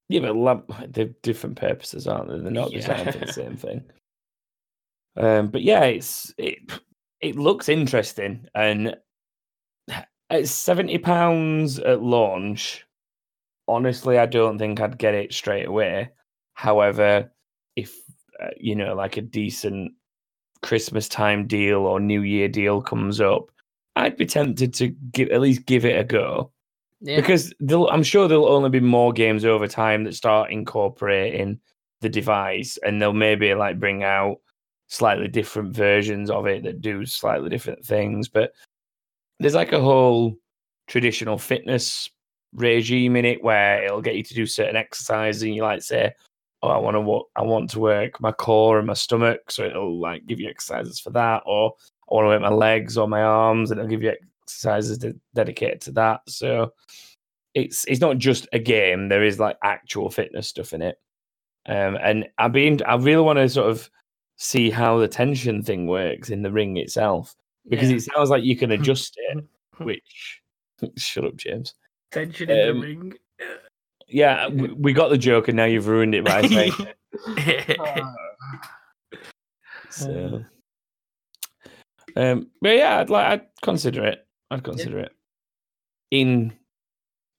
[0.09, 2.39] Yeah, but lab they're different purposes, aren't they?
[2.39, 3.83] They're not designed for the same thing.
[5.15, 6.59] Um, but yeah, it's it
[7.21, 8.95] it looks interesting, and
[10.29, 12.85] at seventy pounds at launch,
[13.67, 16.09] honestly, I don't think I'd get it straight away.
[16.53, 17.31] However,
[17.75, 17.95] if
[18.41, 19.93] uh, you know, like a decent
[20.61, 23.51] Christmas time deal or New Year deal comes up,
[23.95, 26.51] I'd be tempted to give at least give it a go
[27.01, 27.15] Yeah.
[27.17, 31.59] because I'm sure there'll only be more games over time that start incorporating
[32.01, 34.37] the device, and they'll maybe like bring out
[34.87, 38.29] slightly different versions of it that do slightly different things.
[38.29, 38.51] But
[39.39, 40.37] there's like a whole
[40.87, 42.09] traditional fitness
[42.53, 46.13] regime in it where it'll get you to do certain exercises, and you like say,
[46.63, 49.99] "Oh, I want to I want to work my core and my stomach," so it'll
[49.99, 51.73] like give you exercises for that, or
[52.09, 55.15] I want to work my legs or my arms, and it'll give you exercises de-
[55.35, 56.21] dedicated to that.
[56.27, 56.73] So
[57.53, 59.09] it's it's not just a game.
[59.09, 60.99] There is like actual fitness stuff in it.
[61.67, 63.89] Um, and I've been I really want to sort of
[64.37, 67.35] see how the tension thing works in the ring itself
[67.67, 67.97] because Yeah.
[67.97, 68.79] it sounds like you can hmm.
[68.81, 69.33] adjust it.
[69.33, 69.39] Hmm.
[69.77, 69.83] Hmm.
[69.85, 70.41] Which
[70.97, 71.73] shut up, James.
[72.11, 73.13] Tension in um, the ring.
[74.07, 76.73] Yeah, we, we got the joke, and now you've ruined it by saying
[77.37, 77.77] it.
[79.89, 80.43] So,
[82.15, 84.27] um, but yeah, I'd like I'd consider it.
[84.51, 85.11] I'd consider it.
[86.11, 86.53] In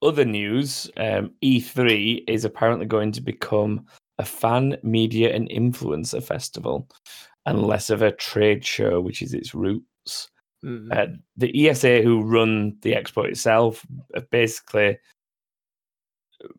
[0.02, 3.87] other news, um, E3 is apparently going to become
[4.18, 6.88] a fan, media, and influencer festival,
[7.46, 9.87] and less of a trade show, which is its roots.
[10.64, 10.92] Mm.
[10.92, 13.87] Uh, the ESA who run the expo itself
[14.31, 14.99] basically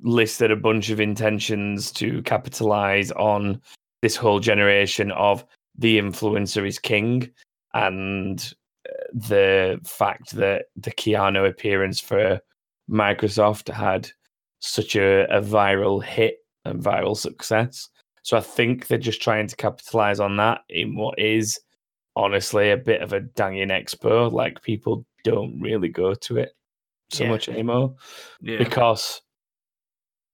[0.01, 3.61] listed a bunch of intentions to capitalize on
[4.01, 5.45] this whole generation of
[5.77, 7.29] the influencer is king
[7.73, 8.53] and
[8.87, 12.39] uh, the fact that the Keanu appearance for
[12.89, 14.09] Microsoft had
[14.59, 17.89] such a, a viral hit and viral success.
[18.23, 21.59] So I think they're just trying to capitalize on that in what is
[22.19, 24.31] honestly a bit of a danging expo.
[24.31, 26.51] Like people don't really go to it
[27.09, 27.29] so Yeah.
[27.31, 27.95] much anymore
[28.41, 28.57] yeah.
[28.57, 29.21] because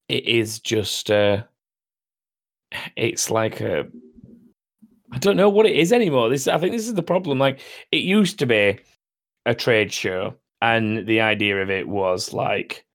[0.09, 1.43] it is just uh
[2.95, 3.85] it's like a
[5.11, 6.29] I don't know what it is anymore.
[6.29, 7.39] This I think this is the problem.
[7.39, 7.59] Like
[7.91, 8.79] it used to be
[9.45, 12.85] a trade show and the idea of it was like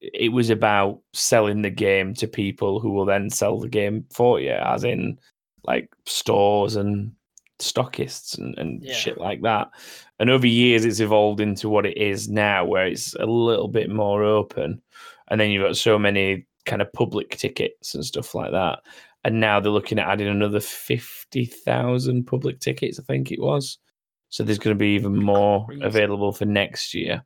[0.00, 4.38] it was about selling the game to people who will then sell the game for
[4.38, 5.18] you as in
[5.64, 7.10] like stores and
[7.58, 8.92] stockists and, and Yeah.
[8.94, 9.68] shit like that.
[10.18, 13.90] And over years, it's evolved into what it is now, where it's a little bit
[13.90, 14.82] more open.
[15.28, 18.80] And then you've got so many kind of public tickets and stuff like that.
[19.24, 23.78] And now they're looking at adding another 50,000 public tickets, I think it was.
[24.28, 27.22] So there's going to be even more available for next year.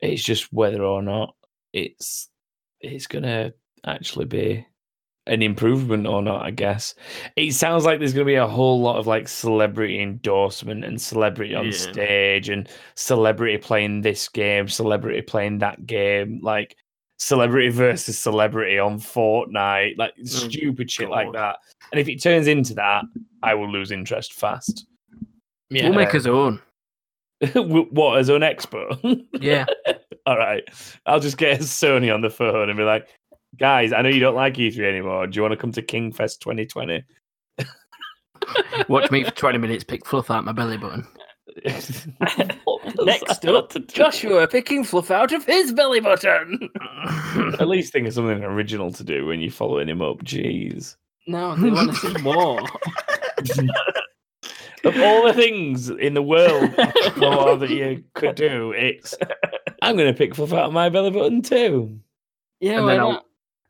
[0.00, 1.34] It's just whether or not
[1.72, 2.28] it's
[2.80, 3.54] it's going to
[3.86, 4.66] actually be
[5.26, 6.94] an improvement or not, I guess.
[7.36, 11.00] It sounds like there's going to be a whole lot of like celebrity endorsement and
[11.00, 11.72] celebrity on Yeah.
[11.72, 16.76] stage and celebrity playing this game, celebrity playing that game, like
[17.16, 21.56] celebrity versus celebrity on Fortnite, like mm, stupid shit like that.
[21.90, 23.04] And if it turns into that,
[23.42, 24.86] I will lose interest fast.
[25.70, 25.84] Yeah.
[25.88, 26.60] We'll make his own.
[27.54, 29.24] what as an expo?
[29.40, 29.64] Yeah.
[30.26, 30.62] All right.
[31.04, 33.08] I'll just get Sony on the phone and be like,
[33.58, 35.26] guys, I know you don't like E3 anymore.
[35.26, 37.02] Do you want to come to Kingfest 2020?
[38.88, 41.06] Watch me for 20 minutes pick fluff out of my belly button.
[43.04, 46.68] Next up, Joshua picking fluff out of his belly button.
[47.60, 50.18] At least think of something original to do when you're following him up.
[50.24, 50.96] Jeez.
[51.26, 52.60] No, they want to see more.
[54.84, 56.70] Of all the things in the world
[57.16, 59.14] more that you could do, it's
[59.80, 61.98] I'm going to pick fluff out of my belly button too.
[62.60, 63.24] Yeah, And why then I'll- not?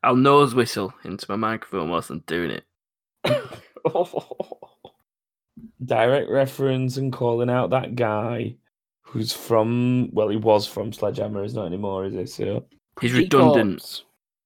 [0.05, 2.65] I'll nose whistle into my microphone whilst I'm doing it.
[5.85, 8.57] Direct reference and calling out that guy
[9.03, 12.27] who's from, well, he was from Sledgehammer, he's not anymore, is he?
[12.27, 12.67] So,
[13.01, 14.03] He's redundant.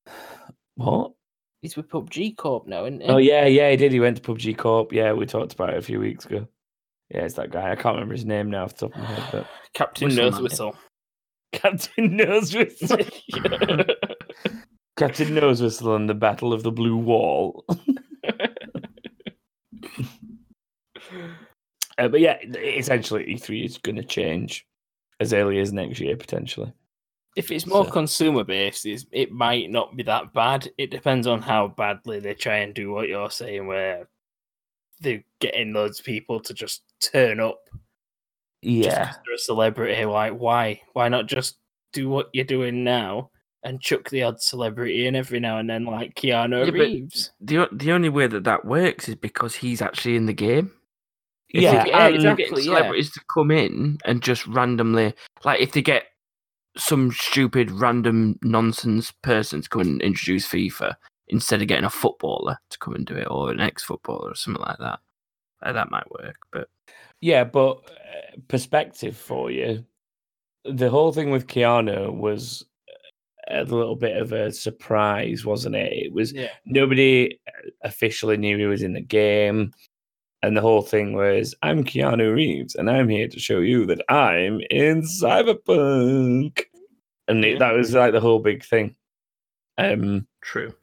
[0.06, 0.14] Corps.
[0.76, 1.12] what?
[1.60, 3.08] He's with PUBG Corp now, isn't he?
[3.08, 3.90] Oh, yeah, yeah, he did.
[3.90, 4.92] He went to PUBG Corp.
[4.92, 6.46] Yeah, we talked about it a few weeks ago.
[7.10, 7.72] Yeah, it's that guy.
[7.72, 10.40] I can't remember his name now off the top of my head, but Captain Nose
[10.40, 10.76] Whistle.
[11.52, 12.98] Captain Nose Whistle.
[14.98, 17.64] Captain Nose Whistle and the Battle of the Blue Wall.
[21.96, 24.64] Uh, but yeah, essentially, E3 is going to change
[25.18, 26.72] as early as next year, potentially.
[27.34, 30.70] If it's more So- consumer based, it might not be that bad.
[30.78, 34.08] It depends on how badly they try and do what you're saying, where
[35.00, 37.58] they're getting loads of people to just turn up.
[38.62, 39.06] Yeah.
[39.06, 40.04] Just they're a celebrity.
[40.04, 40.80] Like, why?
[40.92, 41.56] Why not just
[41.92, 43.30] do what you're doing now
[43.68, 47.32] and chuck the odd celebrity in every now and then, like Keanu Yeah, Reeves?
[47.40, 50.72] The, the only way that that works is because he's actually in the game.
[51.50, 52.90] If Yeah, get, yeah, exactly, get yeah.
[52.90, 56.04] to come in and just randomly, like if they get
[56.76, 60.94] some stupid random nonsense person to come and introduce FIFA
[61.28, 64.62] instead of getting a footballer to come and do it or an ex-footballer or something
[64.62, 65.00] like that,
[65.62, 66.36] uh, that might work.
[66.52, 66.68] But
[67.20, 69.84] Yeah, but uh, perspective for you.
[70.64, 72.64] The whole thing with Keanu was
[73.50, 75.92] a little bit of a surprise, wasn't it?
[75.92, 76.50] It was Yeah.
[76.64, 77.38] nobody
[77.82, 79.72] officially knew he was in the game.
[80.42, 84.02] And the whole thing was, I'm Keanu Reeves, and I'm here to show you that
[84.08, 86.62] I'm in Cyberpunk.
[87.26, 88.94] And it- that was like the whole big thing.
[89.78, 90.74] Um, true.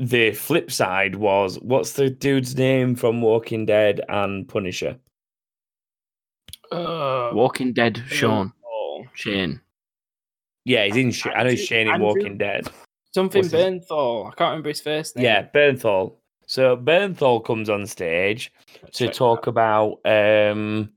[0.00, 4.98] the flip side was, what's the dude's name from Walking Dead and Punisher?
[6.72, 9.60] Uh, Walking Dead, Sean, oh, Shane.
[10.64, 11.10] Yeah, he's in.
[11.10, 12.68] Sh- I know Shane in Andrew- Walking Dead.
[13.14, 15.24] Something What's his- I can't remember his first name.
[15.24, 16.14] Yeah, Bernthal.
[16.46, 20.90] So Bernthal comes on stage to Check that talk about um,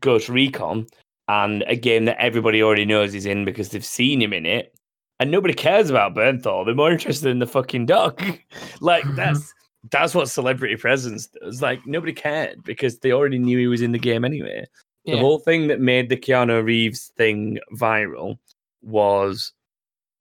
[0.00, 0.86] Ghost Recon
[1.28, 4.74] and a game that everybody already knows he's in because they've seen him in it,
[5.20, 6.64] and nobody cares about Bernthal.
[6.66, 8.22] They're more interested in the fucking dog.
[8.80, 9.52] like that's
[9.90, 11.62] that's what celebrity presence does.
[11.62, 14.66] Like nobody cared because they already knew he was in the game anyway.
[15.06, 18.38] The whole thing that made the Keanu Reeves thing viral
[18.82, 19.52] was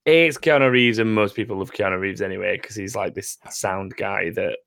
[0.06, 3.38] A, it's Keanu Reeves, and most people love Keanu Reeves anyway because he's like this
[3.50, 4.60] sound guy that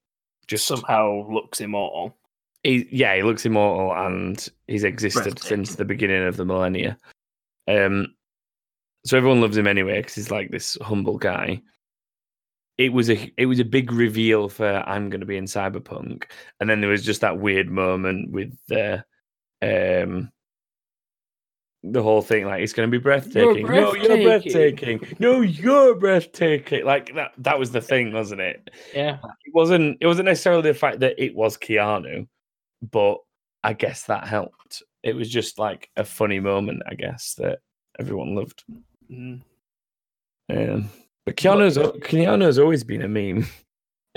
[0.48, 2.16] just somehow looks immortal.
[2.64, 6.98] he, yeah, he looks immortal and he's existed since the beginning of the millennia.
[7.68, 8.14] Um,
[9.04, 11.62] so everyone loves him anyway because he's like this humble guy.
[12.78, 16.24] It was a it was a big reveal for I'm going to be in Cyberpunk,
[16.60, 19.04] and then there was just that weird moment with the
[19.62, 20.30] um
[21.84, 23.66] the whole thing like it's going to be breathtaking.
[23.66, 24.88] No, you're breathtaking.
[24.88, 25.16] breathtaking.
[25.20, 26.84] No, you're breathtaking.
[26.84, 28.70] Like that that was the thing, wasn't it?
[28.94, 29.18] Yeah.
[29.44, 32.26] it wasn't it wasn't necessarily the fact that it was Keanu,
[32.90, 33.18] but
[33.62, 34.82] I guess that helped.
[35.02, 37.60] It was just like a funny moment, I guess, that
[37.98, 38.64] everyone loved.
[39.10, 39.40] Mm.
[40.50, 40.90] Um,
[41.24, 43.46] but Keanu's Keanu's always been a meme.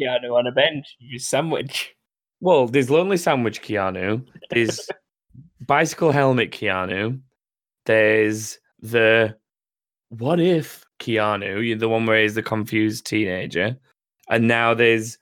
[0.00, 1.94] Keanu on a bench, his sandwich.
[2.42, 4.88] Well, there's Lonely Sandwich Keanu, there's
[5.66, 7.20] Bicycle Helmet Keanu,
[7.86, 9.36] there's the
[10.08, 13.76] What If Keanu, the one where he's the confused teenager,
[14.28, 15.18] and now there's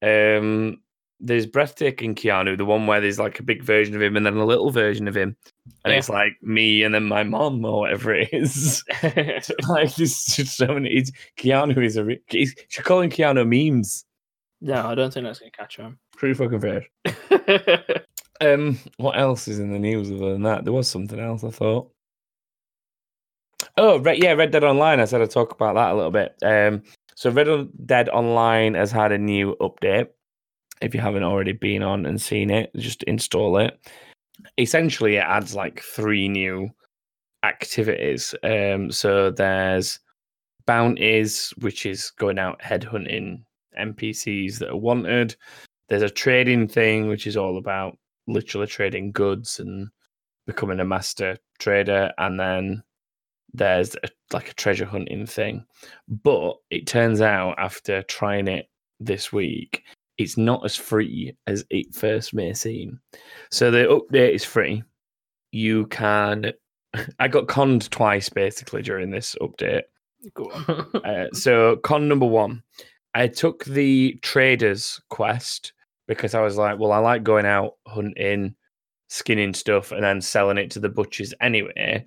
[0.00, 0.80] Um,
[1.20, 4.36] there's breathtaking Keanu, the one where there's like a big version of him and then
[4.38, 5.36] a little version of him,
[5.84, 5.98] and Yeah.
[5.98, 8.82] it's like me and then my mom or whatever it is.
[9.68, 10.88] like there's just so many.
[10.88, 12.04] It's, Keanu is a.
[12.04, 12.22] re-
[12.68, 14.06] should call him Keanu memes.
[14.62, 15.98] No, I don't think that's gonna catch on.
[16.16, 18.04] Pretty fucking fair.
[18.42, 20.64] Um, what else is in the news other than that?
[20.64, 21.90] There was something else I thought.
[23.76, 24.98] Oh, Red, yeah, Red Dead Online.
[24.98, 26.34] I said I'd talk about that a little bit.
[26.42, 26.82] Um,
[27.14, 27.48] so Red
[27.86, 30.08] Dead Online has had a new update.
[30.80, 33.78] If you haven't already been on and seen it, just install it.
[34.58, 36.68] Essentially, it adds like three new
[37.44, 38.34] activities.
[38.42, 40.00] Um, so there's
[40.66, 43.44] bounties, which is going out headhunting
[43.78, 45.36] NPCs that are wanted.
[45.88, 49.88] There's a trading thing, which is all about literally trading goods and
[50.46, 52.12] becoming a master trader.
[52.18, 52.82] And then
[53.52, 55.64] there's a, like a treasure hunting thing.
[56.08, 58.68] But it turns out after trying it
[59.00, 59.84] this week,
[60.18, 63.00] it's not as free as it first may seem.
[63.50, 64.82] So the update is free.
[65.50, 66.52] You can.
[67.18, 69.82] I got conned twice basically during this update.
[70.34, 71.04] Go on.
[71.04, 72.62] Uh, so con number one,
[73.14, 75.72] I took the traders quest
[76.08, 78.54] because I was like, well, I like going out hunting,
[79.08, 82.04] skinning stuff, and then selling it to the butchers anyway.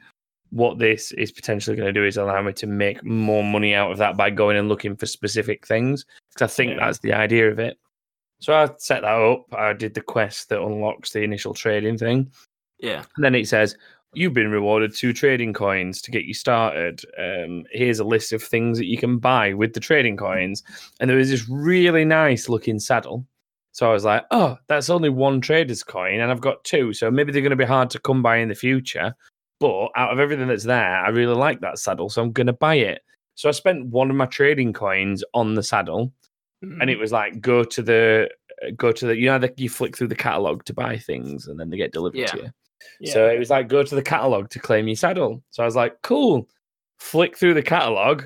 [0.51, 3.91] What this is potentially going to do is allow me to make more money out
[3.91, 6.85] of that by going and looking for specific things because I think Yeah.
[6.85, 7.77] that's the idea of it.
[8.39, 9.45] So I set that up.
[9.53, 12.31] I did the quest that unlocks the initial trading thing.
[12.79, 13.03] yeah.
[13.15, 13.75] And then it says,
[14.13, 17.01] You've been rewarded two trading coins to get you started.
[17.17, 20.63] Um, here's a list of things that you can buy with the trading coins.
[20.99, 23.25] And there was this really nice looking saddle.
[23.73, 26.93] So I was like, Oh, that's only one trader's coin, and I've got two.
[26.93, 29.13] So maybe they're going to be hard to come by in the future.
[29.59, 32.09] But out of everything that's there, I really like that saddle.
[32.09, 33.01] So I'm going to buy it.
[33.35, 36.13] So I spent one of my trading coins on the saddle
[36.81, 38.29] and it was like go to the
[38.77, 41.59] go to the you know that you flick through the catalog to buy things and
[41.59, 42.27] then they get delivered Yeah.
[42.27, 42.49] to you
[42.99, 43.13] yeah.
[43.13, 45.75] so it was like go to the catalog to claim your saddle so i was
[45.75, 46.47] like cool
[46.97, 48.23] flick through the catalog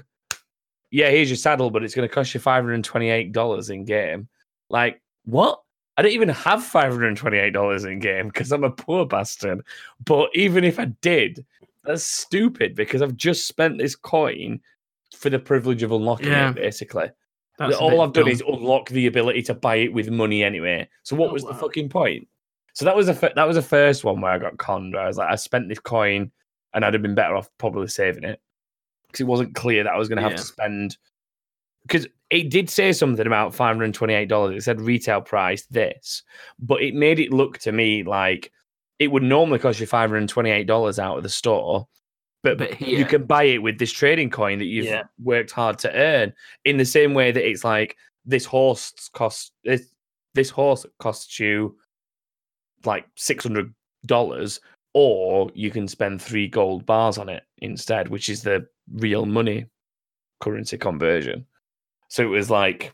[0.91, 4.27] yeah here's your saddle but it's going to cost you $528 in game
[4.69, 5.61] like what
[5.97, 9.61] i don't even have $528 in game because i'm a poor bastard
[10.05, 11.45] but even if i did
[11.83, 14.59] that's stupid because i've just spent this coin
[15.15, 16.49] for the privilege of unlocking Yeah.
[16.49, 17.09] it basically
[17.57, 18.31] That's all I've done dumb.
[18.31, 20.87] is unlock the ability to buy it with money anyway.
[21.03, 22.27] So what Oh, was the fucking point?
[22.73, 24.93] So that was a that was the first one where I got conned.
[24.93, 26.31] Where I was like, I spent this coin,
[26.73, 28.39] and I'd have been better off probably saving it
[29.07, 30.37] because it wasn't clear that I was going to have Yeah.
[30.37, 30.97] to spend.
[31.83, 34.55] Because it did say something about five hundred twenty-eight dollars.
[34.55, 36.23] It said retail price this,
[36.59, 38.51] but it made it look to me like
[38.99, 41.87] it would normally cost you five hundred twenty-eight dollars out of the store.
[42.41, 45.03] But, But you can buy it with this trading coin that you've Yeah.
[45.21, 46.31] worked hard to earn
[46.63, 49.93] in the same way that it's like this horse costs this
[50.35, 51.75] this horse costs you
[52.85, 53.73] like six hundred
[54.05, 54.59] dollars,
[54.93, 59.65] or you can spend three gold bars on it instead, which is the real money
[60.39, 61.45] currency conversion.
[62.07, 62.93] So it was like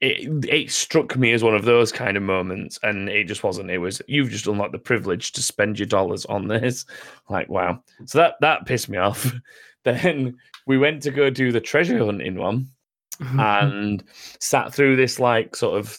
[0.00, 3.70] it it struck me as one of those kind of moments, and it just wasn't.
[3.70, 6.84] It was you've just unlocked the privilege to spend your dollars on this.
[7.30, 9.32] Like wow, so that that pissed me off.
[9.84, 12.68] then we went to go do the treasure hunting one
[13.20, 14.04] and
[14.40, 15.98] sat through this like sort of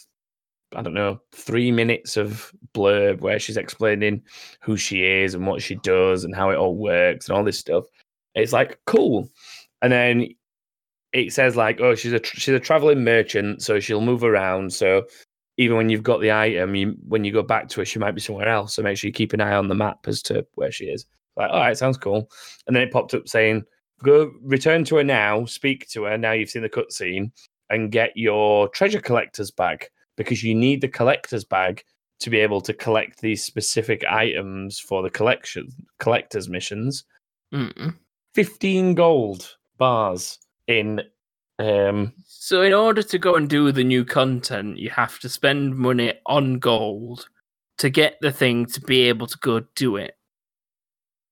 [0.74, 4.22] I don't know three minutes of blurb where she's explaining
[4.60, 7.58] who she is and what she does and how it all works and all this
[7.58, 7.84] stuff.
[8.34, 9.30] It's like cool,
[9.82, 10.28] and then
[11.12, 14.72] it says like oh she's a she's a traveling merchant so she'll move around.
[14.72, 15.04] So
[15.56, 18.14] even when you've got the item you when you go back to her she might
[18.14, 18.74] be somewhere else.
[18.74, 21.06] So make sure you keep an eye on the map as to where she is.
[21.36, 22.28] Like all right sounds cool.
[22.66, 23.64] And then it popped up saying
[24.02, 27.30] go return to her now speak to her now you've seen the cutscene
[27.70, 31.82] and get your treasure collector's bag because you need the collector's bag
[32.20, 37.04] to be able to collect these specific items for the collection collector's missions
[37.54, 37.94] Mm-mm.
[38.34, 41.02] 15 gold bars in
[41.58, 45.76] um So, in order to go and do the new content, you have to spend
[45.76, 47.28] money on gold
[47.78, 50.16] to get the thing to be able to go do it.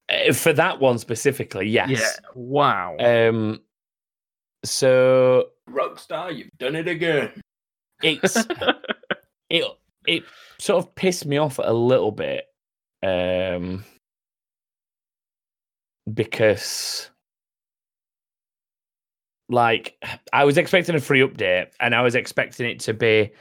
[0.09, 2.28] eh, for that one specifically yes Yeah.
[2.35, 2.97] Wow.
[2.99, 3.61] um
[4.64, 7.30] so Rockstar, you've done it again.
[8.05, 8.37] It's
[9.51, 9.65] it
[10.07, 10.23] it
[10.59, 12.45] sort of pissed me off a little bit
[13.03, 13.85] um
[16.13, 17.11] because
[19.49, 19.97] like
[20.33, 23.33] I was expecting a free update and I was expecting it to be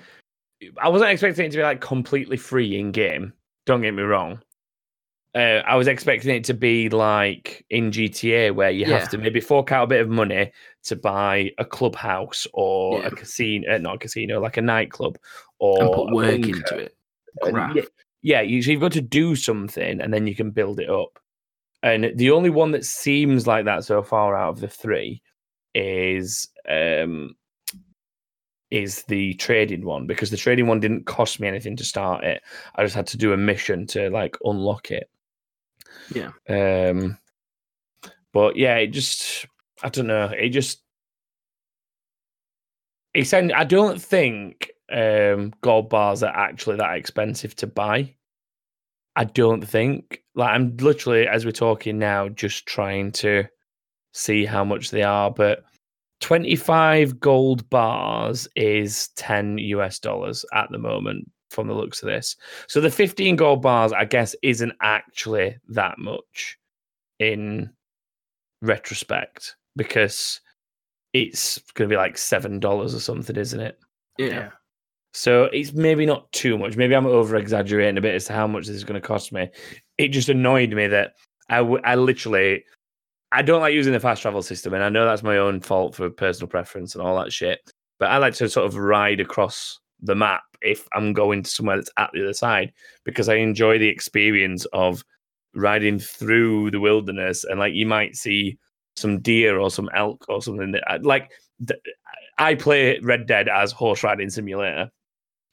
[0.82, 3.34] I wasn't expecting it to be like completely free in game
[3.66, 4.42] don't get me wrong
[5.36, 9.00] uh, I was expecting it to be like in GTA where you Yeah.
[9.00, 10.52] have to maybe fork out a bit of money
[10.84, 13.08] to buy a clubhouse or Yeah.
[13.08, 15.18] a casino, uh, not a casino, like a nightclub
[15.60, 16.50] or and put work bunker.
[16.50, 16.96] into it.
[17.42, 17.88] And
[18.22, 21.18] yeah, you, so you've got to do something and then you can build it up.
[21.82, 25.22] And the only one that seems like that so far out of the three
[25.76, 27.36] is um
[28.72, 32.42] is the trading one because the trading one didn't cost me anything to start it.
[32.76, 35.10] I just had to do a mission to like unlock it.
[36.14, 36.32] Yeah.
[36.50, 37.18] Um
[38.34, 39.46] but yeah, it just
[39.82, 40.26] I don't know.
[40.26, 40.82] It just
[43.14, 48.16] it's I don't think um gold bars are actually that expensive to buy.
[49.16, 50.24] I don't think.
[50.36, 53.46] Like I'm literally as we're talking now just trying to
[54.14, 55.64] see how much they are, but
[56.22, 62.36] 25 gold bars is 10 US dollars at the moment from the looks of this.
[62.68, 66.58] So the 15 gold bars I guess isn't actually that much
[67.20, 67.70] in
[68.62, 70.42] retrospect because
[71.14, 73.80] it's going to be like $7 or something, isn't it?
[74.18, 74.50] Yeah.
[75.14, 76.76] So it's maybe not too much.
[76.76, 79.32] Maybe I'm over exaggerating a bit as to how much this is going to cost
[79.32, 79.50] me.
[80.00, 81.14] It just annoyed me that
[81.50, 82.64] I, w- I literally
[83.34, 85.96] I don't like using the fast travel system, and I know that's my own fault
[85.96, 87.60] for personal preference and all that shit.
[88.00, 91.78] But I like to sort of ride across the map if I'm going to somewhere
[91.78, 92.72] that's at the other side
[93.04, 95.04] because I enjoy the experience of
[95.56, 98.58] riding through the wilderness and like you might see
[98.96, 101.32] some deer or some elk or something that uh, like
[101.68, 101.80] th-
[102.38, 104.92] I play Red Dead as horse riding simulator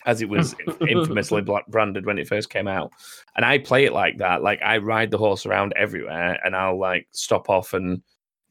[0.06, 0.54] as it was
[0.88, 2.90] infamously branded when it first came out
[3.36, 6.78] and I play it like that like I ride the horse around everywhere and I'll
[6.78, 8.02] like stop off and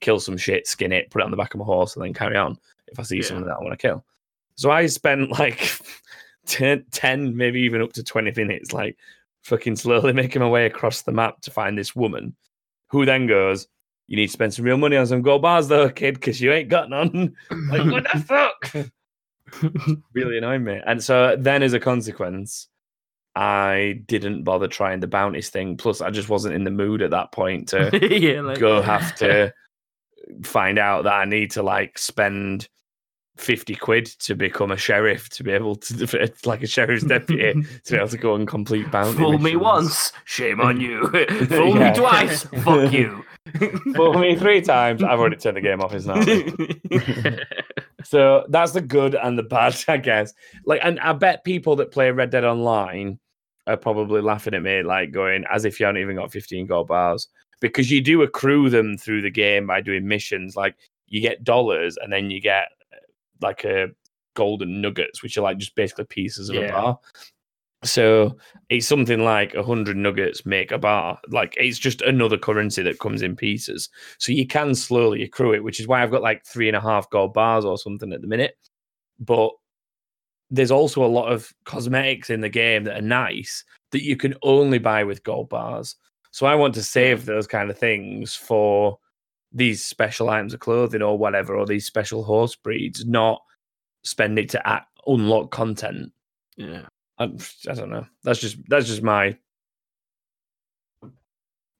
[0.01, 2.13] kill some shit skin it put it on the back of my horse and then
[2.13, 3.23] carry on if I see Yeah.
[3.23, 4.05] something that I want to kill
[4.59, 5.71] so I spent like
[6.47, 8.97] 10, 10 maybe even up to 20 minutes like
[9.43, 12.35] fucking slowly making my way across the map to find this woman
[12.89, 13.67] who then goes
[14.07, 16.51] you need to spend some real money on some gold bars though kid because you
[16.51, 17.35] ain't got none
[17.69, 18.89] like what the fuck
[20.13, 20.81] really annoyed me.
[20.85, 22.67] And so then, as a consequence,
[23.35, 25.77] I didn't bother trying the bounties thing.
[25.77, 27.89] Plus, I just wasn't in the mood at that point to
[28.19, 29.53] yeah, like go have to
[30.43, 32.67] find out that I need to like spend
[33.39, 37.53] 50 quid to become a sheriff to be able to, like a sheriff's deputy,
[37.85, 39.17] to be able to go and complete bounty.
[39.17, 41.07] Fool me once, shame on you.
[41.47, 41.91] Fool Yeah.
[41.91, 43.23] me twice, fuck you.
[43.95, 45.03] Fool me three times.
[45.03, 45.93] I've already turned the game off.
[45.93, 46.25] It's not.
[48.03, 50.33] So that's the good and the bad, I guess.
[50.65, 53.19] Like, and I bet people that play Red Dead Online
[53.67, 56.87] are probably laughing at me, like going as if you haven't even got 15 gold
[56.87, 57.27] bars
[57.59, 60.55] because you do accrue them through the game by doing missions.
[60.55, 60.75] Like,
[61.07, 62.69] you get dollars and then you get
[63.41, 63.87] like a
[64.35, 66.99] golden nuggets, which are like just basically pieces of a bar.
[67.83, 68.35] So
[68.69, 71.19] it's something like a hundred nuggets make a bar.
[71.29, 73.89] Like it's just another currency that comes in pieces.
[74.17, 76.81] So you can slowly accrue it, which is why I've got like three and a
[76.81, 78.57] half gold bars or something at the minute.
[79.19, 79.51] But
[80.49, 84.35] there's also a lot of cosmetics in the game that are nice that you can
[84.41, 85.95] only buy with gold bars.
[86.31, 88.97] So I want to save those kind of things for
[89.51, 93.41] these special items of clothing or whatever, or these special horse breeds, not
[94.03, 96.11] spend it to a- unlock content.
[96.57, 96.83] yeah.
[97.17, 97.25] I,
[97.69, 98.05] I don't know.
[98.23, 99.37] That's just that's just my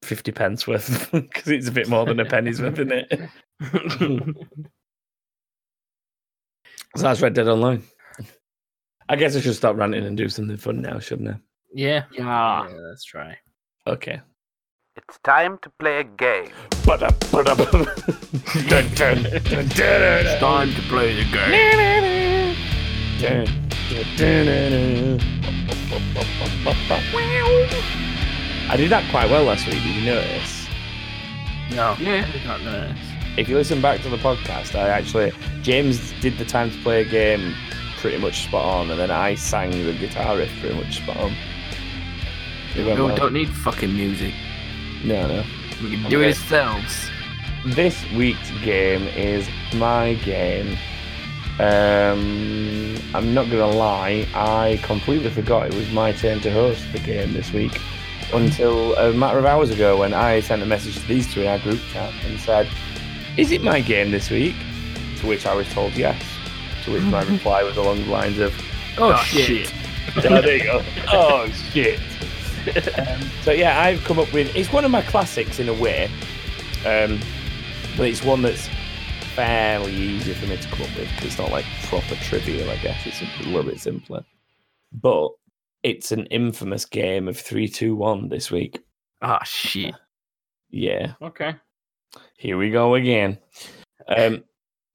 [0.03, 3.29] fifty pence worth because it's a bit more than a penny's worth, isn't it?
[6.95, 7.83] So that's Red Dead Online.
[9.07, 11.35] I guess I should stop ranting and do something fun now, shouldn't I?
[11.73, 12.03] yeah.
[12.11, 12.67] Yeah.
[12.67, 13.37] Yeah, let's try.
[13.87, 14.21] Okay.
[14.99, 16.51] It's time to play a game.
[16.85, 22.55] Dun, dun, dun, dun, dun, Time to play the game.
[23.21, 23.45] dun,
[23.89, 25.19] dun, dun, dun, dun.
[28.69, 29.75] I did that quite well last week.
[29.81, 30.67] Did you notice?
[31.71, 31.95] No.
[31.99, 32.25] Yeah.
[32.27, 32.97] I did not know this.
[33.37, 35.31] if you listen back to the podcast, I actually
[35.61, 37.53] James did the time to play a game
[38.01, 41.33] pretty much spot on, and then I sang the guitar riff pretty much spot on.
[42.75, 43.15] It went We well.
[43.15, 44.33] don't need fucking music.
[45.03, 45.43] No, no.
[45.81, 47.09] We can do it ourselves.
[47.65, 50.77] This week's game is my game.
[51.59, 56.99] Um, I'm not gonna lie, I completely forgot it was my turn to host the
[56.99, 57.77] game this week
[58.33, 61.47] until a matter of hours ago when I sent a message to these two in
[61.47, 62.69] our group chat and said,
[63.35, 64.55] "Is it my game this week?"
[65.19, 66.21] To which I was told yes.
[66.85, 68.53] To which my reply was along the lines of,
[68.97, 69.67] Oh, "Oh shit.
[69.67, 69.73] shit."
[70.31, 70.81] oh, there you go.
[71.11, 71.99] Oh shit.
[72.97, 74.55] Um, so yeah, I've come up with.
[74.55, 76.05] It's one of my classics in a way,
[76.85, 77.19] um,
[77.97, 78.69] but it's one that's
[79.35, 81.07] fairly easy for me to come up with.
[81.15, 83.05] 'cause It's not like proper trivial, I guess.
[83.05, 84.23] It's a little bit simpler,
[84.91, 85.29] but
[85.83, 88.79] it's an infamous game of three, two, one this week.
[89.21, 89.95] Oh shit.
[90.69, 91.13] Yeah.
[91.21, 91.55] Okay.
[92.37, 93.37] Here we go again.
[94.07, 94.43] Um,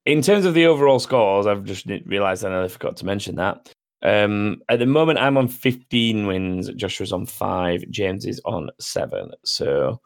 [0.06, 3.72] in terms of the overall scores, I've just realised I nearly forgot to mention that.
[4.05, 6.70] Um, at the moment, I'm on 15 wins.
[6.74, 7.84] Joshua's on five.
[7.90, 9.30] James is on seven.
[9.44, 10.00] So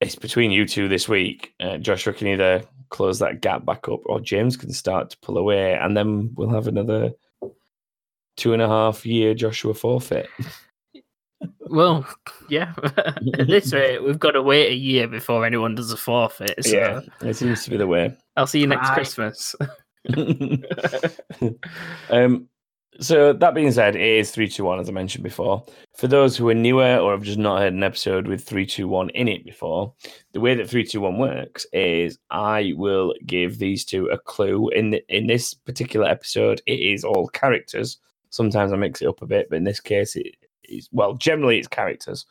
[0.00, 1.52] it's between you two this week.
[1.60, 5.36] Uh, Joshua can either close that gap back up, or James can start to pull
[5.36, 7.10] away, and then we'll have another
[8.36, 10.28] two and a half year Joshua forfeit.
[11.70, 12.06] Well,
[12.48, 12.72] yeah.
[12.96, 16.64] At this rate, we've got to wait a year before anyone does a forfeit.
[16.64, 18.16] So Yeah, it seems to be the way.
[18.36, 18.94] I'll see you next Right.
[18.94, 19.54] Christmas.
[22.10, 22.48] um,
[23.00, 25.64] so that being said, it is three two one as I mentioned before.
[25.96, 28.88] For those who are newer or have just not heard an episode with three two
[28.88, 29.94] one in it before,
[30.32, 34.68] the way that three two one works is I will give these two a clue.
[34.70, 37.98] In the, in this particular episode, it is all characters.
[38.30, 40.34] Sometimes I mix it up a bit, but in this case, it
[40.64, 41.14] is well.
[41.14, 42.26] Generally, it's characters,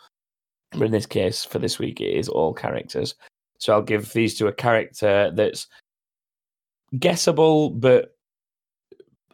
[0.71, 3.15] but in this case, for this week, it is all characters.
[3.57, 5.67] So I'll give these two a character that's
[6.99, 8.15] guessable, but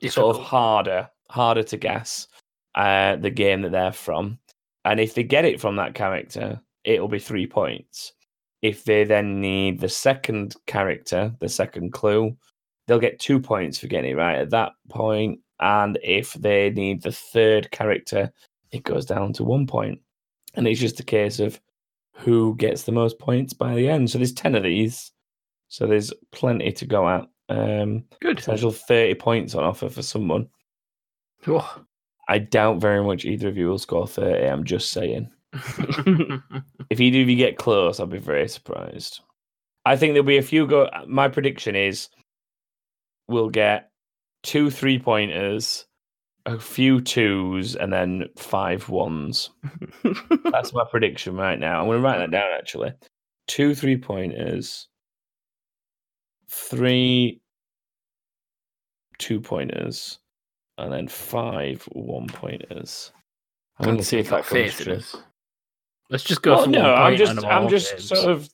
[0.10, 2.28] sort of harder, harder to guess
[2.76, 4.40] uh, the game that they're from.
[4.86, 8.14] And if they get it from that character, it'll be three points.
[8.62, 12.36] If they then need the second character, the second clue,
[12.88, 15.40] they'll get two points for getting it right at that point.
[15.60, 18.32] And if they need the third character,
[18.72, 20.00] it goes down to one point.
[20.56, 21.60] And it's just a case of
[22.14, 24.10] who gets the most points by the end.
[24.10, 25.12] So there's 10 of these.
[25.68, 27.28] So there's plenty to go at.
[27.54, 28.38] Um, Good.
[28.38, 30.48] potential 30 points on offer for someone.
[31.48, 31.82] Oh.
[32.30, 34.48] I doubt very much either of you will score 30.
[34.48, 35.30] I'm just saying.
[36.90, 39.22] If either of you get close, I'll be very surprised.
[39.86, 40.90] I think there'll be a few go.
[41.08, 42.10] My prediction is
[43.28, 43.90] we'll get
[44.44, 45.86] two three pointers,
[46.46, 49.50] a few twos, and then five ones.
[50.52, 51.80] That's my prediction right now.
[51.80, 52.94] I'm going to write that down actually.
[53.48, 54.88] Two three pointers,
[56.50, 57.42] three
[59.24, 60.20] two pointers,
[60.78, 63.12] and then five one pointers.
[63.80, 65.00] I'm going to see if that comes true.
[66.10, 68.08] Let's just go Well, for no, one I'm just, I'm just games.
[68.08, 68.50] sort of,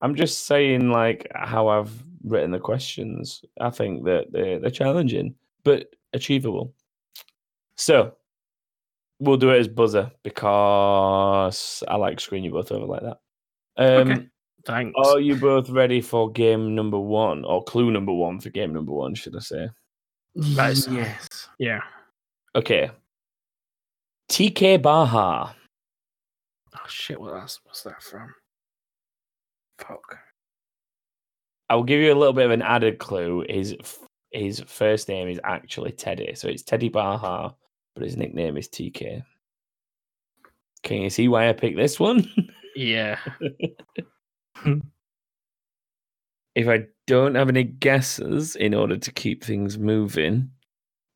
[0.00, 1.90] I'm just saying like how I've
[2.22, 3.42] written the questions.
[3.60, 6.72] I think that they're, they're challenging but achievable.
[7.76, 8.14] So
[9.18, 13.18] we'll do it as buzzer because I like screwing you both over like that.
[13.76, 14.26] Um, Okay.
[14.66, 14.92] Thanks.
[15.02, 18.92] Are you both ready for game number one or clue number one for game number
[18.92, 19.14] one?
[19.14, 19.68] Should I say?
[20.34, 21.48] That is- yes.
[21.58, 21.80] yeah.
[22.54, 22.90] Okay.
[24.30, 25.54] TK Baha.
[26.74, 27.20] Oh shit!
[27.20, 28.32] What else was that from?
[29.78, 30.18] Fuck.
[31.68, 33.44] I'll give you a little bit of an added clue.
[33.48, 33.76] His
[34.32, 37.54] his first name is actually Teddy, so it's Teddy Baha,
[37.94, 39.22] but his nickname is TK.
[40.84, 42.28] Can you see why I picked this one?
[42.76, 43.18] Yeah.
[46.54, 50.50] if I don't have any guesses in order to keep things moving,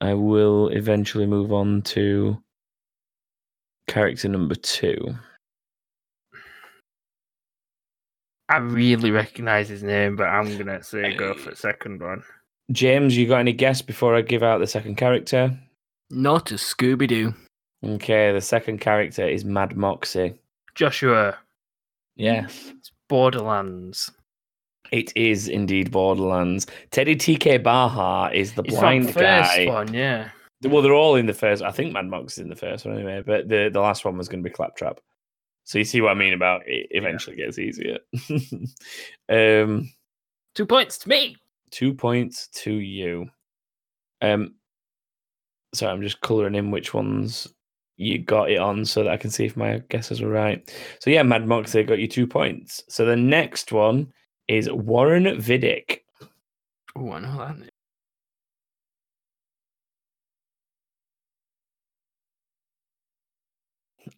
[0.00, 2.42] I will eventually move on to
[3.86, 5.14] character number two.
[8.48, 12.22] I really recognize his name, but I'm gonna say go for the second one.
[12.72, 15.58] James, you got any guess before I give out the second character?
[16.10, 17.34] Not a Scooby Doo.
[17.84, 20.38] Okay, the second character is Mad Moxxi.
[20.74, 21.38] Joshua.
[22.16, 22.72] Yes.
[22.76, 24.10] It's Borderlands.
[24.92, 26.66] It is indeed Borderlands.
[26.90, 29.66] Teddy TK Baha is the It's blind first guy.
[29.66, 30.30] one, yeah.
[30.62, 31.62] Well, they're all in the first.
[31.62, 34.16] I think Mad Mox is in the first one anyway, but the, the last one
[34.16, 35.00] was going to be Claptrap.
[35.64, 37.98] So you see what I mean about it eventually gets easier.
[39.28, 39.90] um,
[40.54, 41.36] Two points to me.
[41.70, 43.26] two points to you.
[44.22, 44.54] Um,
[45.74, 47.48] so I'm just colouring in which ones
[47.96, 50.70] you got it on so that I can see if my guesses were right.
[51.00, 52.82] So yeah, Mad Moxxi got you two points.
[52.88, 54.12] So the next one
[54.48, 56.00] is Warren Vidic.
[56.96, 57.58] Oh, I know that.
[57.58, 57.68] name.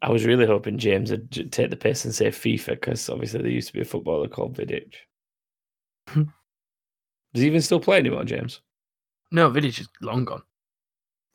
[0.03, 3.51] I was really hoping James would take the piss and say FIFA because obviously there
[3.51, 4.95] used to be a footballer called Vidic.
[6.09, 6.24] Hmm.
[7.33, 8.61] Does he even still play anymore, James?
[9.31, 10.43] No, Vidic is long gone.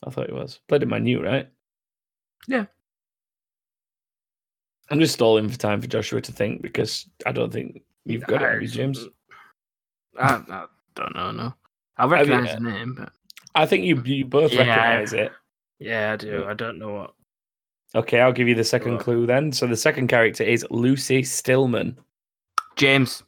[0.06, 0.60] I thought he was.
[0.68, 1.48] Played in my new, right?
[2.48, 2.66] Yeah.
[4.90, 8.42] I'm just stalling for time for Joshua to think because I don't think you've got
[8.42, 9.06] it, James.
[10.20, 11.54] I, I don't know, no.
[11.98, 13.12] I Have you- recognize the name, but
[13.56, 14.60] I think you you both Yeah.
[14.66, 15.32] recognize it.
[15.80, 16.46] Yeah, I do.
[16.48, 17.14] I don't know what.
[17.96, 19.02] Okay, I'll give you the second Right.
[19.02, 19.52] clue then.
[19.52, 21.98] So the second character is Lucy Stillman.
[22.78, 23.24] James,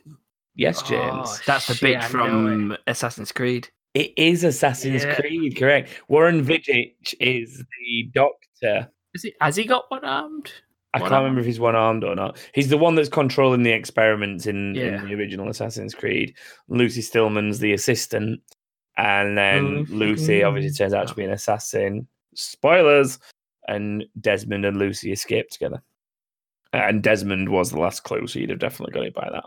[0.56, 1.30] Yes, oh, James.
[1.30, 3.70] Oh, that's the shit, bitch from Assassin's Creed.
[3.96, 5.16] It is Assassin's Yeah.
[5.16, 5.90] Creed, correct.
[6.08, 8.90] Warren Vidic is the doctor.
[9.16, 10.52] Is he, has he got one armed?
[10.94, 11.24] I can't One-armed?
[11.24, 12.38] remember if he's one armed or not.
[12.54, 15.02] He's the one that's controlling the experiments in, Yeah.
[15.02, 16.36] in the original Assassin's Creed.
[16.68, 18.42] Lucy Stillman's the assistant,
[18.98, 22.08] and then Lucy Lucy obviously turns out to be an assassin.
[22.36, 23.20] Spoilers.
[23.70, 25.82] And Desmond and Lucy escape together.
[26.74, 29.46] And Desmond was the last clue, so you'd have definitely got it by that.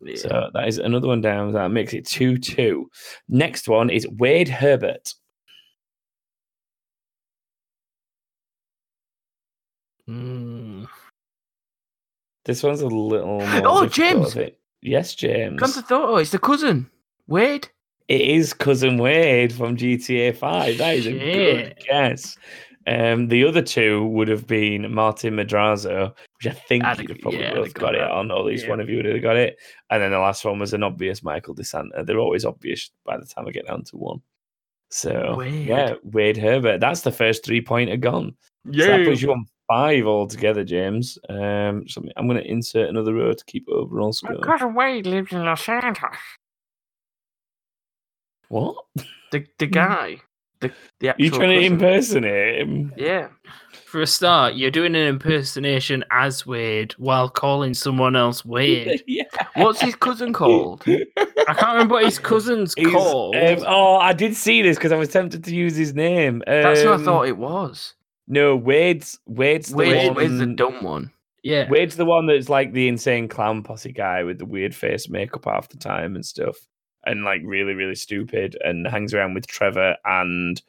[0.00, 0.16] Yeah.
[0.16, 1.52] So that is another one down.
[1.54, 2.88] That makes it 2 2.
[3.28, 5.12] Next one is Wade Herbert.
[10.08, 10.86] Mm.
[12.44, 13.62] This one's a little more.
[13.64, 14.36] Oh, James!
[14.80, 15.58] Yes, James.
[15.58, 16.88] Come to thought, oh, it's the cousin.
[17.26, 17.68] Wade.
[18.08, 20.78] It is cousin Wade from GTA 5.
[20.78, 22.38] That is a good guess.
[22.86, 27.18] Um, the other two would have been Martin Madrazo, which I think I'd you'd have
[27.18, 28.70] probably yeah, both agree got it on, or at least Yeah.
[28.70, 29.58] one of you would have got it.
[29.90, 32.06] And then the last one was an obvious Michael DeSanta.
[32.06, 34.22] They're always obvious by the time I get down to one.
[34.90, 35.66] So Wade.
[35.66, 36.80] yeah, Wade Herbert.
[36.80, 38.34] That's the first three pointer gone.
[38.72, 41.18] So that puts you on five altogether, James.
[41.28, 44.38] Um, so I'm going to insert another row to keep overall score.
[44.40, 46.16] cousin Wade lives in Los Santos.
[48.48, 48.76] What?
[49.30, 50.18] The the guy.
[50.60, 52.92] The the actual You trying to impersonate him?
[52.96, 53.28] Yeah.
[53.84, 59.02] For a start, you're doing an impersonation as Wade while calling someone else Wade.
[59.06, 59.24] yeah.
[59.54, 60.82] What's his cousin called?
[60.86, 63.36] I can't remember what his cousin's He's, called.
[63.36, 66.42] um, oh, I did see this because I was tempted to use his name.
[66.46, 67.94] That's who I Um, thought it was.
[68.28, 70.14] No, Wade's Wade's the Wade, one.
[70.16, 71.10] Wade's the dumb one.
[71.42, 71.68] yeah.
[71.70, 75.46] Wade's the one that's like the insane clown posse guy with the weird face makeup
[75.46, 76.56] half the time and stuff,
[77.06, 80.60] and like really really stupid and hangs around with Trevor and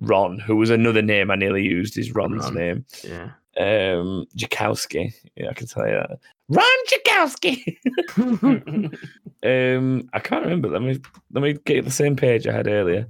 [0.00, 1.98] Ron, who was another name I nearly used.
[1.98, 2.54] Is Ron's Ron.
[2.54, 2.84] name?
[3.02, 3.30] Yeah.
[3.58, 5.12] Um, Jakowski.
[5.34, 6.20] Yeah, I can tell you that.
[6.48, 7.76] Ron Jakowski.
[9.42, 10.68] um, I can't remember.
[10.68, 11.00] Let me
[11.32, 13.08] let me get the same page I had earlier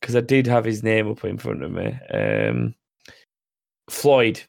[0.00, 1.98] because I did have his name up in front of me.
[2.10, 2.74] Um,
[3.88, 4.40] Floyd.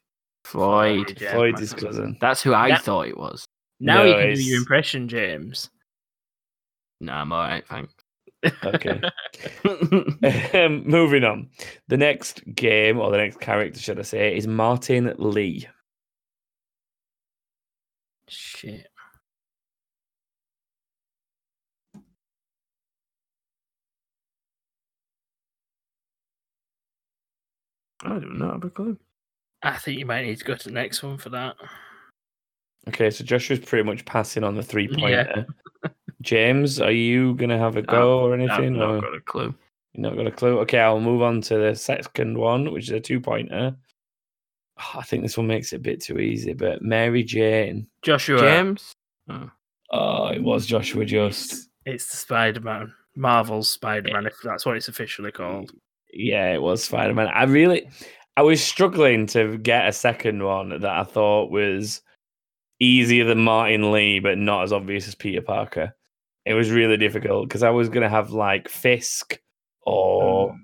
[0.46, 1.18] Floyd.
[1.22, 2.18] Yeah, Floyd is cousin.
[2.20, 3.46] That's who I That- thought it was.
[3.80, 5.70] now No, you can do your impression, James.
[7.02, 7.94] Nah, I'm alright, thanks.
[8.64, 9.02] Okay.
[10.66, 11.50] um, moving on.
[11.88, 15.68] The next game, or the next character, should I say, is Martin Lee.
[18.28, 18.88] Shit.
[28.04, 28.98] I do not have a clue.
[29.64, 31.56] I think you might need to go to the next one for that.
[32.88, 35.26] Okay, so Joshua's pretty much passing on the three Yeah.
[35.26, 35.48] pointer.
[36.22, 38.74] James, are you gonna have a go or anything?
[38.74, 39.54] I've not or- got a clue.
[39.94, 40.60] You're not got a clue.
[40.60, 43.76] Okay, I'll move on to the second one, which is a two pointer.
[44.78, 47.88] Ah, I think this one makes it a bit too easy, but Mary Jane.
[48.02, 48.40] Joshua.
[48.40, 48.94] James?
[49.92, 51.70] Oh, it was Joshua Just.
[51.86, 52.94] It's the Spider Man.
[53.16, 55.72] Marvel's Spider Man, if that's what it's officially called.
[56.14, 57.28] Yeah, it was Spider Man.
[57.28, 57.90] I really,
[58.40, 62.02] I was struggling to get a second one that I thought was
[62.80, 65.94] easier than Martin Lee, but not as obvious as Peter Parker.
[66.46, 69.42] It was really difficult because I was gonna have like Fisk
[69.86, 70.56] or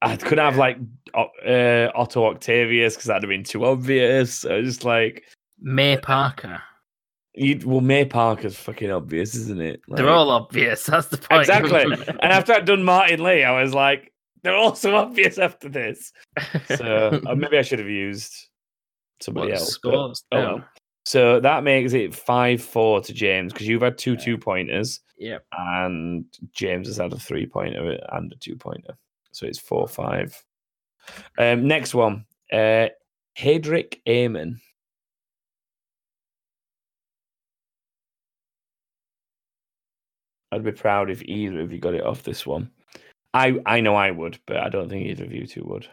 [0.00, 0.78] I could have like
[1.12, 4.34] uh, Otto Octavius because that'd have been too obvious.
[4.34, 5.24] So just like
[5.58, 6.62] May Parker.
[7.34, 9.80] you, well, May Parker's fucking obvious, isn't it?
[9.88, 10.86] They're all obvious.
[10.86, 11.40] That's the point.
[11.40, 11.82] exactly.
[11.82, 14.12] and after I'd done Martin Lee, I was like,
[14.46, 16.12] they're all so obvious after this.
[16.76, 18.32] So uh, maybe I should have used
[19.20, 19.78] somebody What else.
[19.82, 20.64] but- oh well.
[21.04, 25.44] So that makes it five four to James because you've had two two pointers Yep.
[25.52, 28.96] and James has had a three pointer and a two pointer.
[29.32, 30.40] So it's four five.
[31.38, 32.88] Um, next one, uh,
[33.38, 34.56] Haedrig Eamon.
[40.52, 42.70] I'd be proud if either of you got it off this one.
[43.36, 45.86] I I know I would, but I don't think either of you two would.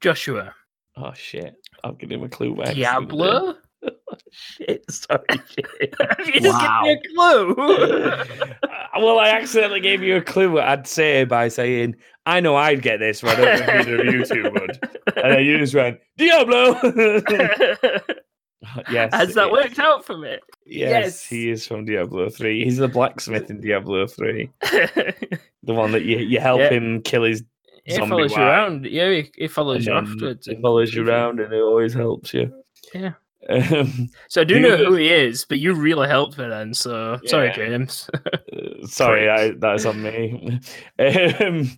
[0.00, 0.54] Joshua.
[0.96, 1.54] Oh shit!
[1.82, 2.54] I'll give him a clue.
[2.54, 3.08] by accident then.
[3.08, 3.54] Diablo?
[4.32, 5.24] Shit, sorry.
[5.48, 5.66] shit.
[6.26, 7.54] you just give me a clue.
[8.96, 10.60] well, I accidentally gave you a clue.
[10.60, 11.96] I'd say by saying,
[12.26, 14.78] "I know I'd get this, but I don't think either of you two would."
[15.16, 16.74] And then you just went, "Diablo."
[18.90, 20.36] yes, Has that worked out for me?
[20.66, 21.24] Yes, Yes.
[21.26, 22.62] he is from Diablo Three.
[22.64, 25.14] He's the blacksmith in Diablo Three, the
[25.74, 26.70] one that you you help Yeah.
[26.70, 27.42] him kill his.
[27.84, 28.84] He follows you around.
[28.86, 30.46] Yeah, he, he follows you and afterwards.
[30.46, 32.52] He follows you around, and it always helps you.
[32.94, 33.12] Yeah.
[33.48, 36.74] Um, So I do know was- who he is, but you really helped me then.
[36.74, 38.08] So sorry, James.
[38.52, 40.58] Uh, Sorry, I, that's on me.
[40.98, 41.70] um,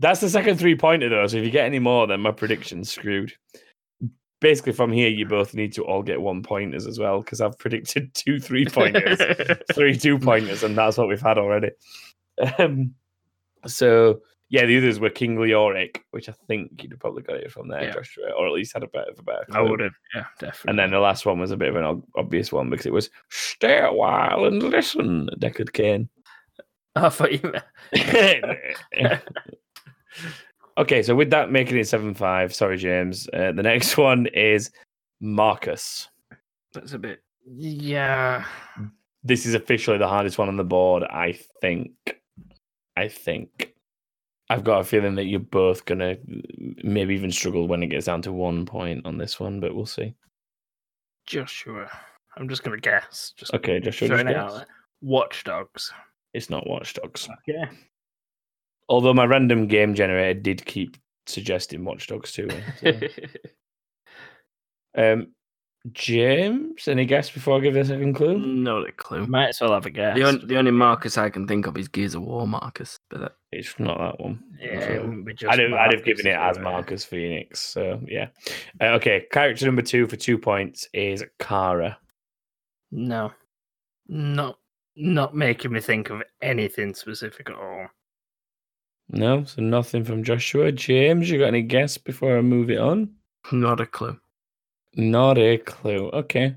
[0.00, 1.26] that's the second three pointer though.
[1.26, 3.32] So if you get any more, then my prediction's screwed.
[4.40, 7.58] Basically, from here, you both need to all get one pointers as well because I've
[7.58, 9.18] predicted two three pointers,
[9.72, 11.70] three two pointers, and that's what we've had already.
[12.58, 12.94] Um,
[13.66, 14.20] so
[14.50, 17.68] Yeah, the others were King Leoric, which I think you'd have probably got it from
[17.68, 17.92] there, Yeah.
[17.94, 19.44] Joshua, or at least had a bit of a better.
[19.52, 19.94] I would have.
[20.14, 20.68] Yeah, definitely.
[20.70, 22.92] And then the last one was a bit of an ob- obvious one because it
[22.92, 26.08] was "Stay a while and listen." Deckard Cain.
[26.94, 29.22] I thought you meant.
[30.78, 32.54] okay, so with that making it seven five.
[32.54, 33.28] Sorry, James.
[33.32, 34.70] Uh, the next one is
[35.20, 36.08] Marcus.
[36.72, 37.22] That's a bit.
[37.46, 38.44] Yeah.
[39.24, 41.02] This is officially the hardest one on the board.
[41.04, 41.92] I think.
[42.96, 43.72] I think.
[44.48, 46.16] I've got a feeling that you're both gonna
[46.84, 49.86] maybe even struggle when it gets down to one point on this one, but we'll
[49.86, 50.14] see.
[51.26, 51.90] Joshua.
[52.36, 53.32] I'm just gonna guess.
[53.36, 54.06] Just Okay, Joshua.
[54.08, 54.56] throwing just it out guess.
[54.58, 54.66] there.
[55.02, 55.92] Watch Dogs.
[56.32, 57.28] It's not Watch Dogs.
[58.88, 58.94] Okay.
[58.94, 62.60] Although my random game generator did keep suggesting Watch Dogs to me.
[62.80, 62.92] so.
[65.12, 65.28] um,
[65.92, 68.38] James, any guess before I give you a second clue?
[68.38, 69.24] Not a clue.
[69.26, 70.16] Might as well have a guess.
[70.16, 73.20] The, on, the only Marcus I can think of is Gears of War Marcus, but
[73.20, 74.42] that, It's not that one.
[74.60, 76.58] yeah, So- it wouldn't be just I'd have, I'd have given it as.
[76.58, 77.60] Marcus Phoenix.
[77.60, 78.28] So yeah.
[78.80, 81.98] Uh, okay, character number two for two points is Kara.
[82.90, 83.32] No,
[84.08, 84.58] not
[84.96, 87.86] not making me think of anything specific at all.
[89.08, 90.72] No, so nothing from Joshua.
[90.72, 93.10] James, you got any guess before I move it on?
[93.52, 94.18] not a clue.
[94.96, 96.10] Not a clue.
[96.10, 96.56] Okay.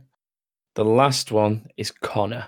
[0.76, 2.48] The last one is Connor.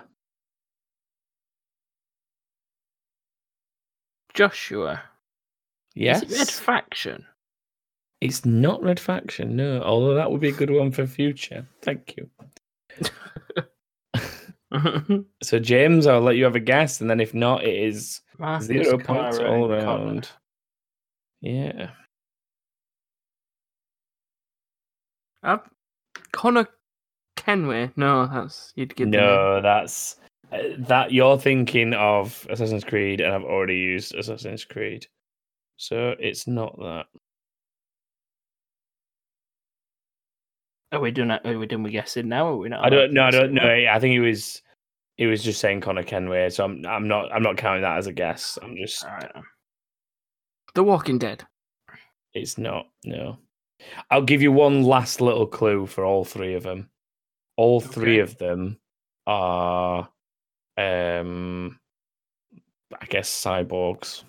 [4.34, 5.02] Joshua.
[5.94, 6.22] Yes.
[6.22, 7.26] Is it Red Faction?
[8.20, 9.82] It's not Red Faction, no.
[9.82, 11.66] Although that would be a good one for future.
[11.82, 12.30] Thank you.
[15.42, 18.66] So James, I'll let you have a guess, and then if not, it is Marcus,
[18.66, 20.04] zero points Kara, all and Connor.
[20.04, 20.28] around.
[21.40, 21.90] Yeah.
[25.44, 25.58] Uh,
[26.32, 26.66] Connor
[27.36, 27.92] Kenway.
[27.94, 29.26] No, that's you'd give the name.
[29.26, 30.16] No, that's
[30.50, 35.06] uh, that you're thinking of Assassin's Creed, and I've already used Assassin's Creed,
[35.76, 37.06] so it's not that.
[40.90, 41.30] Are we doing?
[41.30, 41.84] Are we doing?
[41.84, 42.46] We guessing now?
[42.46, 42.84] Or are we not?
[42.84, 43.10] I don't.
[43.10, 43.86] allowed No, I don't guess know.
[43.88, 44.62] I think he was.
[45.16, 46.84] He was just saying Connor Kenway, so I'm.
[46.86, 47.32] I'm not.
[47.32, 48.58] I'm not counting that as a guess.
[48.62, 49.04] I'm just.
[49.04, 49.10] now?
[49.10, 49.32] All right.
[50.74, 51.44] The Walking Dead.
[52.34, 52.86] It's not.
[53.04, 53.38] No.
[54.10, 56.88] I'll give you one last little clue for all three of them.
[57.56, 58.30] All three Okay.
[58.32, 58.78] of them
[59.26, 60.08] are,
[60.78, 61.78] um,
[63.00, 64.24] I guess cyborgs.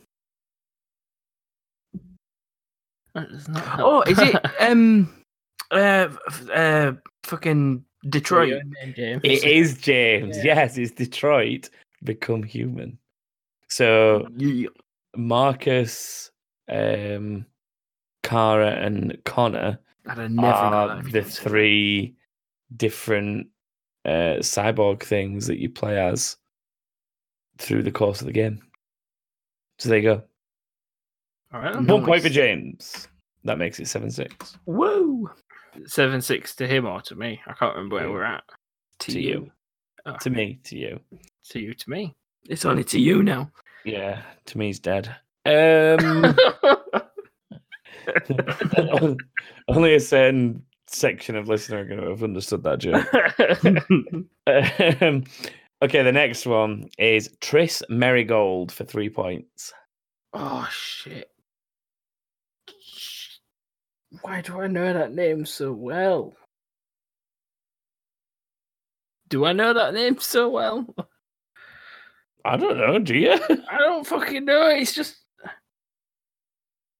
[3.15, 5.23] Not Oh, is it um
[5.71, 6.09] uh
[6.51, 8.61] uh fucking Detroit?
[8.97, 9.21] Name.
[9.23, 10.37] It is James.
[10.37, 10.55] Yeah.
[10.55, 11.69] Yes, it's Detroit
[12.03, 12.97] become human.
[13.69, 14.67] So Yeah.
[15.15, 16.31] Marcus,
[16.69, 17.45] um,
[18.23, 20.27] Kara, and Connor are the
[21.11, 21.49] didn't say that.
[21.49, 22.15] three
[22.75, 23.47] different
[24.05, 26.35] uh, cyborg things that you play as
[27.57, 28.61] through the course of the game.
[29.79, 30.23] So there you go.
[31.53, 31.75] All right.
[31.75, 33.07] One point for James.
[33.43, 34.57] That makes it seven six.
[34.65, 35.29] Whoa.
[35.85, 37.41] Seven six to him or to me.
[37.47, 38.43] I can't remember where we're at.
[38.99, 39.51] To you.
[40.05, 40.99] Oh, To me, to you.
[41.49, 42.13] to you, to me.
[42.49, 43.49] It's only to you now.
[43.85, 45.13] Yeah, to me, he's dead.
[45.45, 46.35] Um,
[49.67, 53.05] only a certain section of listener are going to have understood that joke.
[54.45, 55.23] Um,
[55.81, 59.71] okay, the next one is Triss Merigold for three points.
[60.33, 61.29] oh shit!
[64.21, 66.35] Why do I know that name so well?
[69.29, 70.85] Do I know that name so well?
[72.45, 73.31] I don't know, do you?
[73.71, 74.67] I don't fucking know.
[74.67, 75.15] It's just.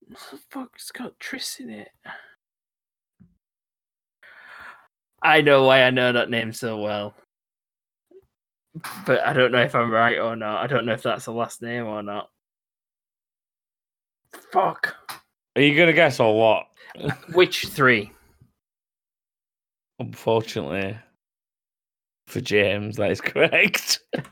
[0.07, 0.69] What the fuck?
[0.75, 1.89] It's got Triss in it.
[5.21, 7.13] I know why I know that name so well.
[9.05, 10.63] But I don't know if I'm right or not.
[10.63, 12.29] I don't know if that's the last name or not.
[14.51, 14.95] Fuck.
[15.55, 16.65] Are you going to guess or what?
[17.33, 18.11] Which three?
[19.99, 20.97] Unfortunately,
[22.27, 23.99] for James, that is correct.
[24.15, 24.21] I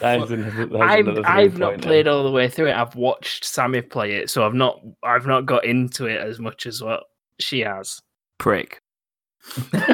[0.00, 2.12] That is fuck- another- that is I've, another I've not played then.
[2.12, 2.74] all the way through it.
[2.76, 6.66] I've watched Sammy play it, so I've not I've not got into it as much
[6.66, 7.04] as what
[7.40, 7.98] she has.
[8.38, 8.78] Prick.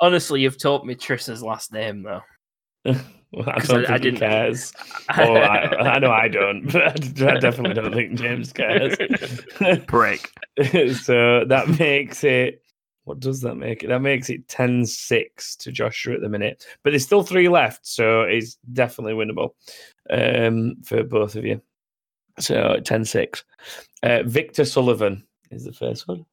[0.00, 2.22] Honestly, you've taught me Trisha's last name though.
[3.32, 4.72] Well, I 'Cause don't I- I think he didn't- cares.
[5.16, 6.82] Oh, I, I know I don't, but
[7.22, 8.96] I definitely don't think James cares.
[9.86, 10.30] Break.
[10.94, 12.62] so that makes it.
[13.04, 13.88] What does that make it?
[13.88, 16.64] That makes it 10 6 to Joshua at the minute.
[16.84, 19.50] But there's still three left, so it's definitely winnable
[20.10, 21.60] um, for both of you.
[22.38, 23.44] So 10 6.
[24.02, 26.24] Uh, Victor Sullivan is the first one.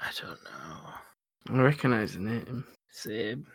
[0.00, 1.60] I don't know.
[1.60, 2.64] I recognise the name.
[2.90, 3.46] Same.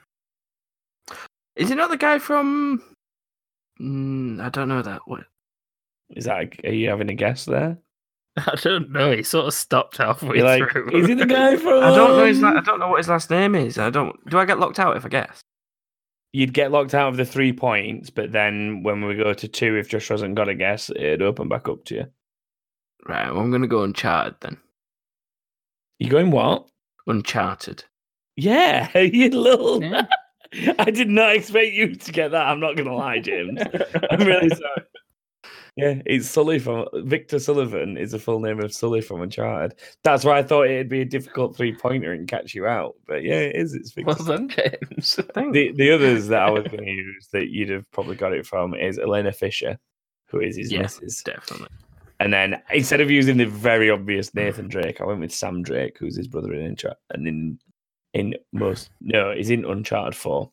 [1.60, 2.82] Is it not the guy from
[3.82, 5.01] Mm, I don't know that.
[5.05, 5.22] What?
[6.10, 6.53] Is that?
[6.66, 7.78] Are you having a guess there?
[8.38, 9.12] I don't know.
[9.16, 10.89] He sort of stopped halfway You're like, through.
[10.97, 11.84] is he the guy from?
[11.84, 12.41] I don't know his.
[12.41, 13.78] La- I don't know what his last name is.
[13.78, 14.16] I don't.
[14.30, 15.41] Do I get locked out if I guess?
[16.34, 19.76] You'd get locked out of the three points, but then when we go to two,
[19.78, 22.05] if Josh hasn't got a guess, it'd open back up to you.
[23.07, 23.32] Right.
[23.32, 24.57] Well, I'm gonna go Uncharted then.
[25.99, 26.68] You going what?
[27.07, 27.84] Uncharted.
[28.36, 29.82] Yeah, you little.
[29.84, 30.05] Yeah.
[30.80, 32.47] I did not expect you to get that.
[32.47, 33.60] I'm not gonna lie, James.
[34.10, 34.86] I'm really sorry.
[35.76, 39.80] Yeah, it's Sully from Victor Sullivan is the full name of Sully from Uncharted.
[40.04, 42.95] That's why I thought it'd be a difficult three pointer and catch you out.
[43.08, 43.74] But yeah, it is.
[43.74, 44.14] It's Victor.
[44.14, 45.20] well done, James.
[45.34, 45.54] Thanks.
[45.54, 48.45] the the others that I was going to use that you'd have probably got it
[48.45, 49.78] from is Elena Fisher,
[50.26, 51.24] who is his yes, missus.
[51.24, 51.70] Definitely.
[52.20, 55.97] And then instead of using the very obvious Nathan Drake, I went with Sam Drake,
[55.97, 57.58] who's his brother in Uncharted, and in
[58.14, 60.51] in most no, he's in Uncharted Four.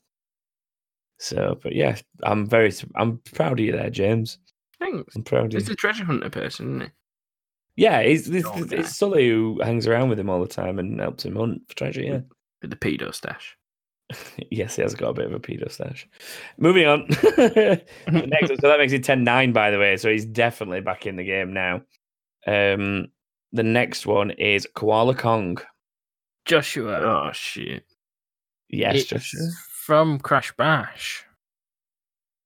[1.19, 4.39] So, but yeah, I'm very I'm proud of you there, James.
[4.79, 5.17] Thanks.
[5.17, 5.73] I'm proud of He's you.
[5.73, 7.83] a treasure hunter person, isn't he?
[7.83, 8.97] Yeah, it's it's, it's.
[8.97, 12.03] Sully who hangs around with him all the time and helps him hunt for treasure.
[12.03, 12.21] Yeah.
[12.63, 13.57] With the pedo stash.
[14.51, 16.09] yes, he has got a bit of a pedo stash.
[16.59, 17.07] Moving on.
[18.29, 19.97] Next, so that makes it 10 9, by the way.
[19.97, 21.83] So he's definitely back in the game now.
[22.47, 23.09] Um,
[23.53, 25.59] the next one is Koala Kong.
[26.47, 27.01] Joshua.
[27.01, 27.85] Oh shit.
[28.69, 29.41] Yes, it's Joshua.
[29.71, 31.25] from Crash Bash.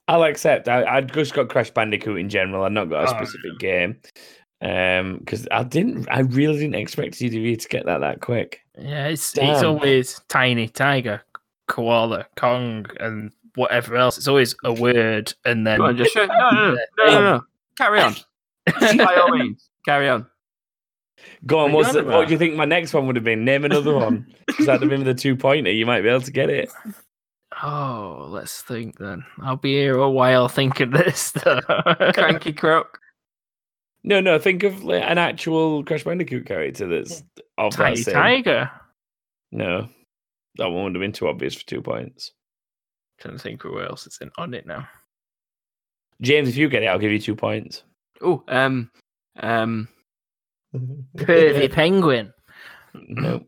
[0.08, 0.68] I'll accept.
[0.68, 2.64] I, I'd just got Crash Bandicoot in general.
[2.64, 4.00] I've not got a Oh, specific game.
[4.62, 8.60] Um, because I didn't, I really didn't expect CDV to get that that quick.
[8.78, 9.64] Yeah, it's it's Damn.
[9.66, 11.22] always tiny tiger,
[11.68, 14.18] koala, Kong, and whatever else.
[14.18, 16.26] It's always a word, and then Go on, Joshua.
[16.28, 17.40] No, no, no, no, no, no.
[17.78, 18.14] Carry on.
[18.98, 20.26] By all means, carry on.
[21.46, 23.24] Go on, What what's you the, what do you think my next one would have
[23.24, 23.44] been?
[23.44, 24.26] Name another one.
[24.46, 25.70] Because that'd have been the two pointer.
[25.70, 26.70] You might be able to get it.
[27.62, 29.24] Oh, let's think then.
[29.42, 31.32] I'll be here a while thinking this.
[31.32, 31.60] Though.
[32.14, 32.98] Cranky croak.
[34.04, 34.38] No, no.
[34.38, 37.22] Think of like, an actual Crash Bandicoot character that's
[37.58, 38.14] of that Tiny same.
[38.14, 38.70] tiger.
[39.52, 39.88] No,
[40.56, 42.32] that one would have been too obvious for two points.
[43.20, 44.88] trying to think who else is in on it now.
[46.22, 47.82] James, if you get it, I'll give you two points.
[48.22, 48.90] Oh, um,
[49.40, 49.88] um,
[50.74, 52.32] Pervy penguin.
[52.94, 53.44] no,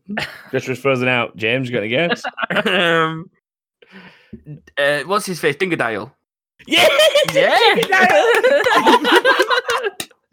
[0.51, 1.35] just was frozen out.
[1.35, 2.23] James, you got a guess?
[2.65, 3.29] um,
[4.77, 5.55] uh, what's his face?
[5.57, 6.11] Dingodile.
[6.67, 6.87] yeah,
[7.33, 7.75] Yeah.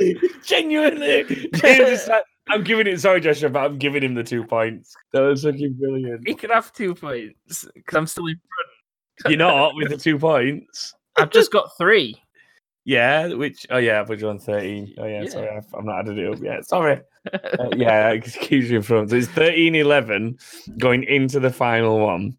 [0.44, 1.24] genuinely.
[1.54, 3.00] James is like, I'm giving it.
[3.00, 4.94] Sorry, Joshua, but I'm giving him the two points.
[5.12, 6.26] That was fucking brilliant.
[6.26, 9.30] he could have two points because I'm still in front.
[9.30, 10.94] You're not with the two points.
[11.16, 12.20] I've just got three.
[12.90, 14.92] Yeah, which oh yeah, I put you on thirteen.
[14.98, 15.28] Oh yeah, Yeah.
[15.28, 16.66] sorry, I've, I'm not added it up yet.
[16.66, 17.00] Sorry.
[17.32, 20.40] Uh, yeah, excuse me from so it's 13-11
[20.76, 22.36] going into the final one.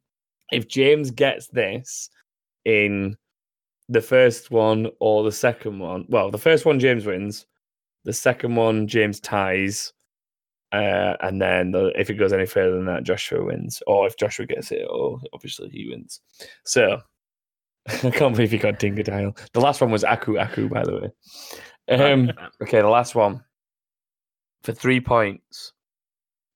[0.51, 2.09] If James gets this
[2.65, 3.15] in
[3.87, 7.45] the first one or the second one, well, the first one James wins,
[8.03, 9.93] the second one James ties,
[10.73, 13.81] uh, and then the, if it goes any further than that, Joshua wins.
[13.87, 16.19] Or if Joshua gets it, or obviously he wins.
[16.65, 16.99] So
[18.03, 19.37] I can't believe he got Dingodile.
[19.53, 21.09] The last one was Aku Aku, by the way.
[21.95, 23.43] Um, okay, the last one
[24.63, 25.73] for three points.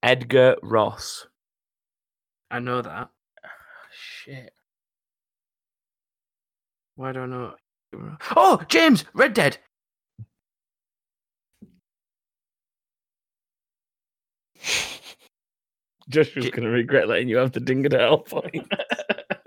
[0.03, 1.27] Edgar Ross.
[2.51, 3.09] I know that.
[3.91, 4.53] Shit.
[6.95, 7.53] Why do I know?
[8.35, 9.57] Oh, James, Red Dead.
[16.09, 18.71] Joshua's J- going to regret letting you have the Dingodile point.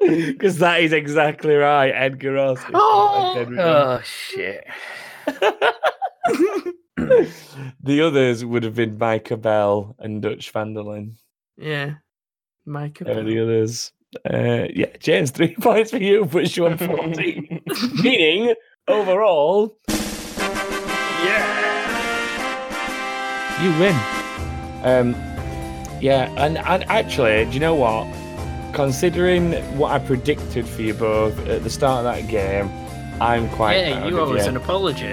[0.00, 1.90] Because that is exactly right.
[1.90, 2.60] Edgar Ross.
[2.72, 3.34] Oh!
[3.36, 3.64] Red Dead Redemption.
[3.66, 4.64] Oh shit.
[7.82, 11.16] the others would have been Micah Bell and Dutch van der Linde.
[11.56, 11.94] Yeah,
[12.64, 12.98] Mike.
[12.98, 13.92] They were the others.
[14.28, 17.62] Uh, yeah, James, three points for you, puts you on 14.
[18.02, 18.54] Meaning,
[18.86, 19.76] overall,
[21.24, 21.62] yeah,
[23.62, 23.94] you win.
[24.84, 25.14] Um,
[26.00, 28.06] yeah, and, and actually, do you know what?
[28.72, 32.70] Considering what I predicted for you both at the start of that game,
[33.20, 33.78] I'm quite.
[33.78, 35.12] Yeah, you owe us an apology.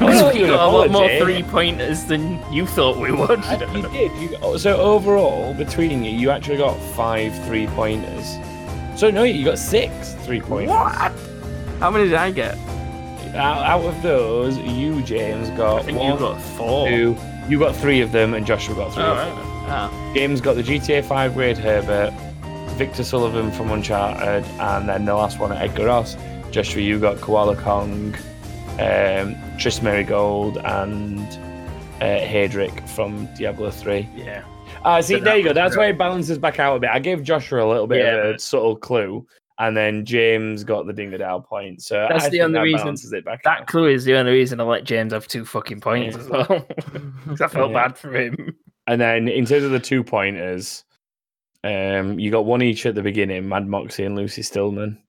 [0.00, 3.42] I owe we got a lot more three pointers than you thought we would.
[3.74, 4.12] You did.
[4.20, 8.36] You, oh, so overall, between you, you actually got five three pointers.
[8.98, 10.70] So no, you got six three pointers.
[10.70, 11.12] What?
[11.78, 12.58] How many did I get?
[13.34, 16.88] Out, out of those, you James got I think one, you got four.
[16.88, 17.16] two.
[17.48, 19.02] You got three of them, and Joshua got three.
[19.02, 19.34] Oh, of right.
[19.34, 19.48] them.
[19.70, 22.12] Oh, James got the GTA Five Wade Herbert,
[22.78, 26.16] Victor Sullivan from Uncharted, and then the last one at Edgar Ross.
[26.52, 28.14] Joshua, you got Koala Kong,
[28.74, 31.18] um, Triss Merigold, and
[32.00, 34.08] uh, from Diablo Three.
[34.14, 34.44] Yeah.
[34.84, 35.52] Ah, see, there you go.
[35.52, 36.90] That's why it balances back out a bit.
[36.90, 39.26] I gave Joshua a little bit Yeah, of a subtle clue.
[39.58, 41.82] and then James got the Dingodile point.
[41.82, 43.42] So That's I the only that reason- balances it back.
[43.42, 43.66] That out.
[43.66, 46.46] clue is the only reason I let James have two fucking points as well.
[47.32, 47.88] I felt Yeah.
[47.88, 48.54] bad for him.
[48.86, 50.84] And then in terms of the two pointers,
[51.64, 55.02] um, you got one each at the beginning, Mad Moxxi and Lucy Stillman.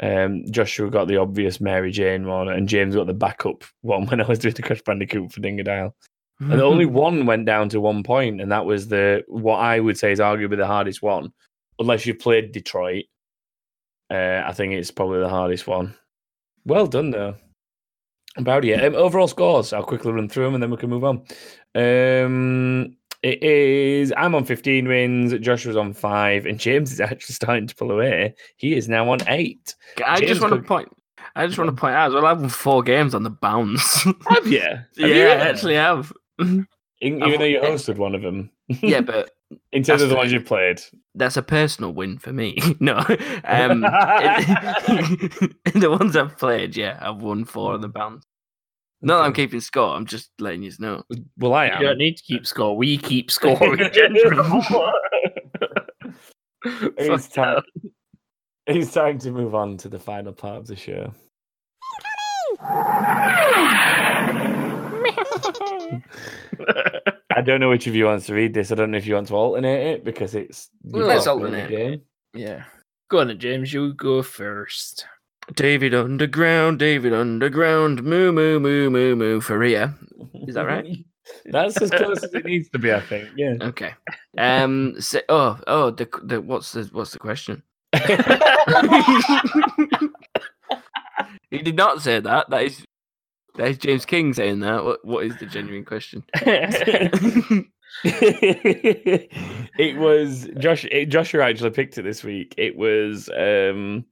[0.00, 4.20] Um, Joshua got the obvious Mary Jane one, and James got the backup one when
[4.20, 5.92] I was doing the Crash Bandicoot for Dingodile.
[6.40, 9.98] And only one went down to one point, and that was the what I would
[9.98, 11.32] say is arguably the hardest one.
[11.80, 13.04] Unless you've played Detroit,
[14.10, 15.94] uh, I think it's probably the hardest one.
[16.64, 17.36] Well done, though.
[18.36, 18.84] About it.
[18.84, 19.72] Um, overall scores.
[19.72, 21.24] I'll quickly run through them, and then we can move on.
[21.74, 24.12] Um, it is.
[24.16, 25.32] I'm on 15 wins.
[25.40, 28.34] Joshua's on five, and James is actually starting to pull away.
[28.56, 29.74] He is now on eight.
[30.04, 30.88] I James just want to could- point.
[31.36, 32.26] I just want to point out as well.
[32.26, 34.02] I've won four games on the bounce.
[34.28, 34.60] Have you?
[34.60, 36.12] Have yeah, you I actually have.
[36.38, 36.66] In-
[37.00, 38.50] even though you hosted one of them.
[38.68, 39.30] yeah, but
[39.72, 40.80] in terms of the ones you've played.
[41.14, 42.58] that's a personal win for me.
[42.80, 42.96] no,
[43.44, 43.84] um,
[45.64, 48.26] in the ones I've played, yeah, I've won four on the bounce.
[49.00, 49.94] Not that I'm keeping score.
[49.94, 51.02] I'm just letting you know.
[51.36, 51.80] Well, I am.
[51.80, 52.76] You don't need to keep score.
[52.76, 53.78] We keep scoring.
[53.92, 54.60] generally.
[56.64, 57.62] it's, Fuck time,
[58.66, 61.12] it's time to move on to the final part of the show.
[67.30, 68.72] I don't know which of you wants to read this.
[68.72, 70.70] I don't know if you want to alternate it because it's.
[70.82, 72.02] Well, let's got to play the alternate.
[72.34, 72.64] yeah.
[73.10, 73.72] Go on, James.
[73.72, 75.06] You go first.
[75.54, 79.94] David Underground, David Underground, moo moo moo moo moo for Ria.
[80.46, 80.86] Is that right?
[81.46, 83.28] That's as close as it needs to be, I think.
[83.36, 83.56] Yeah.
[83.62, 83.94] Okay.
[84.36, 85.00] Um.
[85.00, 85.90] So, oh, oh.
[85.90, 87.62] The, the what's the what's the question?
[91.50, 92.48] he did not say that.
[92.50, 92.84] That is
[93.56, 94.84] that is James King saying that.
[94.84, 96.24] What what is the genuine question?
[98.04, 100.84] it was Josh.
[100.86, 102.54] It, Joshua actually picked it this week.
[102.56, 104.04] It was um,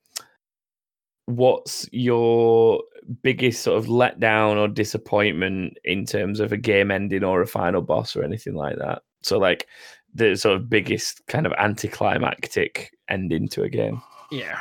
[1.27, 2.83] what's your
[3.23, 7.83] biggest sort of letdown or disappointment in terms of a game ending or a final
[7.83, 9.03] boss or anything like that?
[9.23, 9.67] So like
[10.15, 14.01] the sort of biggest kind of anticlimactic ending to a game.
[14.31, 14.59] yeah.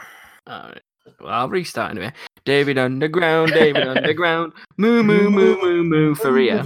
[0.47, 0.81] Alright.
[1.19, 2.11] Well, I'll restart anyway.
[2.45, 6.63] David Underground, David Underground, moo moo moo moo moo for Ria.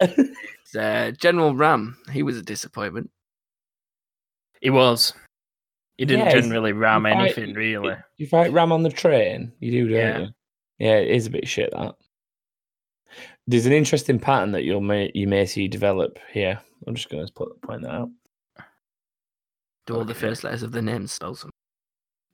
[0.78, 3.10] Uh, General Ram, he was a disappointment.
[4.60, 5.14] He was.
[5.98, 7.96] He didn't Yeah, generally ram he fight- anything, really.
[8.16, 9.52] You fight Ram on the train.
[9.60, 10.18] You do, don't Yeah.
[10.20, 10.28] you?
[10.78, 11.94] Yeah, it is a bit shit that.
[13.46, 16.60] There's an interesting pattern that you'll may you may see develop here.
[16.86, 18.10] I'm just going to put point that out.
[19.86, 21.50] Do all the first letters of the name spell something?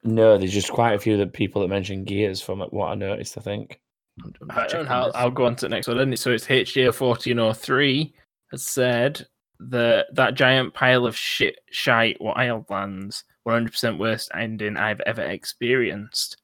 [0.02, 3.38] No, there's just quite a few that people that mention gears from what I noticed.
[3.38, 3.80] I think.
[4.22, 4.94] I'm just I checking don't know.
[4.94, 5.12] I'll.
[5.14, 5.96] I'll go on to the next one.
[5.96, 6.14] Then.
[6.16, 8.14] So it's HDA 1403
[8.50, 9.26] has said
[9.60, 16.36] that that giant pile of shit, shite, wildlands, 100% worst ending I've ever experienced.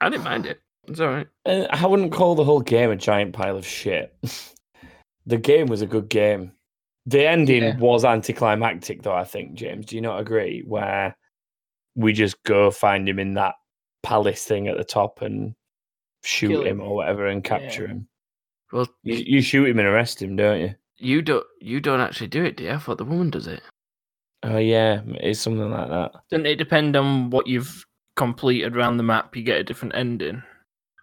[0.00, 0.60] I didn't mind it.
[0.88, 1.26] It's all right.
[1.46, 4.14] I wouldn't call the whole game a giant pile of shit.
[5.26, 6.52] the game was a good game.
[7.06, 7.76] The ending Yeah.
[7.78, 9.14] was anticlimactic, though.
[9.14, 10.62] I think James, do you not agree?
[10.66, 11.16] Where
[11.96, 13.54] we just go find him in that
[14.02, 15.54] palace thing at the top and
[16.24, 16.82] shoot Kill him him.
[16.82, 17.88] or whatever and capture Yeah.
[17.90, 18.08] him.
[18.72, 20.74] Well, You, you shoot him and arrest him, don't you?
[20.98, 21.46] you don't.
[21.60, 22.72] You don't actually do it, do you?
[22.72, 23.62] I thought the woman does it.
[24.42, 26.12] Oh yeah, it's something like that.
[26.30, 27.84] Doesn't it depend on what you've
[28.16, 29.36] completed around the map?
[29.36, 30.42] You get a different ending.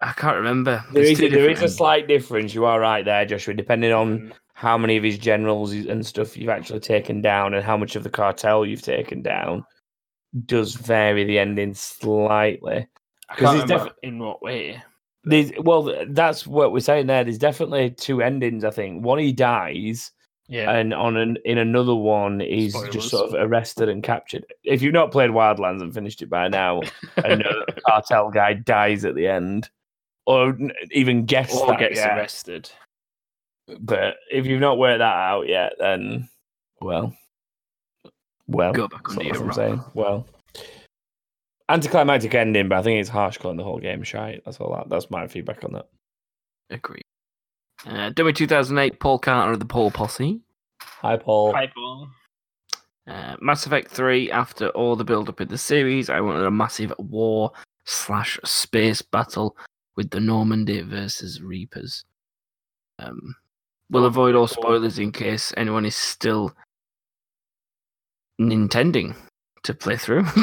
[0.02, 0.84] I can't remember.
[0.92, 2.54] There There's is a, there is a slight difference.
[2.54, 3.54] You are right there, Joshua.
[3.54, 4.32] Depending on Mm.
[4.54, 8.04] how many of his generals and stuff you've actually taken down and how much of
[8.04, 9.64] the cartel you've taken down,
[10.46, 12.88] does vary the ending slightly.
[13.30, 14.82] I 'Cause can't it's remember defi- in what way.
[15.24, 17.24] There's, well, that's what we're saying there.
[17.24, 18.64] There's definitely two endings.
[18.64, 20.12] I think one he dies,
[20.50, 20.72] Yeah.
[20.72, 22.94] and on an in another one he's Spoilers.
[22.94, 24.46] just sort of arrested and captured.
[24.64, 26.82] If you've not played Wildlands and finished it by now,
[27.26, 29.70] and know cartel guy dies at the end,
[30.26, 30.58] or
[30.92, 32.18] even guess or that gets yet.
[32.18, 32.70] arrested.
[33.80, 36.30] But if you've not worked that out yet, then
[36.80, 37.14] well,
[38.48, 39.84] well, Go back on what I'm saying.
[39.94, 40.26] Well,
[41.70, 44.44] anticlimactic ending, but I think it's harsh calling the whole game shite.
[44.46, 44.74] That's all.
[44.76, 45.88] That, that's my feedback on that.
[46.70, 47.02] Agree.
[47.86, 50.42] Uh, Dummy 2008, Paul Carter of the Paul Posse.
[50.82, 51.54] Hi, Paul.
[51.54, 52.10] Pieball.
[53.08, 56.52] Uh, Mass Effect 3, after all the build up in the series, I wanted a
[56.52, 57.52] massive war
[57.86, 59.56] slash space battle
[59.96, 62.04] with the Normandy versus Reapers.
[63.00, 63.36] Um,
[63.90, 66.54] we'll avoid all spoilers in case anyone is still
[68.40, 69.16] intending
[69.64, 70.24] to play through.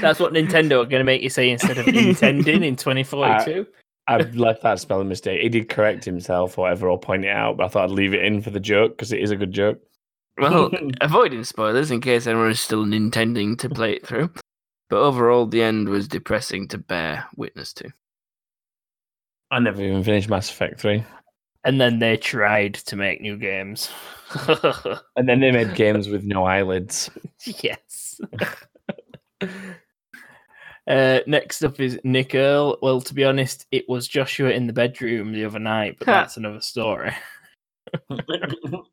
[0.00, 3.66] That's what Nintendo are going to make you say instead of intending in 2042.
[4.06, 5.40] I've left that spelling mistake.
[5.40, 8.14] He did correct himself, or whatever, or point it out, but I thought I'd leave
[8.14, 9.80] it in for the joke because it is a good joke.
[10.38, 14.30] Well, avoiding spoilers in case anyone is still intending to play it through.
[14.90, 17.90] But overall, the end was depressing to bear witness to.
[19.50, 21.04] I never even finished Mass Effect 3.
[21.64, 23.90] And then they tried to make new games.
[25.16, 27.08] And then they made games with no eyelids.
[27.46, 28.20] yes.
[30.86, 32.76] Uh, next up is Nick Earl.
[32.82, 36.36] Well, to be honest, it was Joshua in the bedroom the other night, but that's
[36.36, 37.12] another story.
[38.10, 38.92] oh,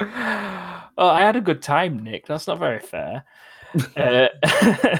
[0.00, 2.26] I had a good time, Nick.
[2.26, 3.24] That's not very fair.
[3.96, 4.28] uh,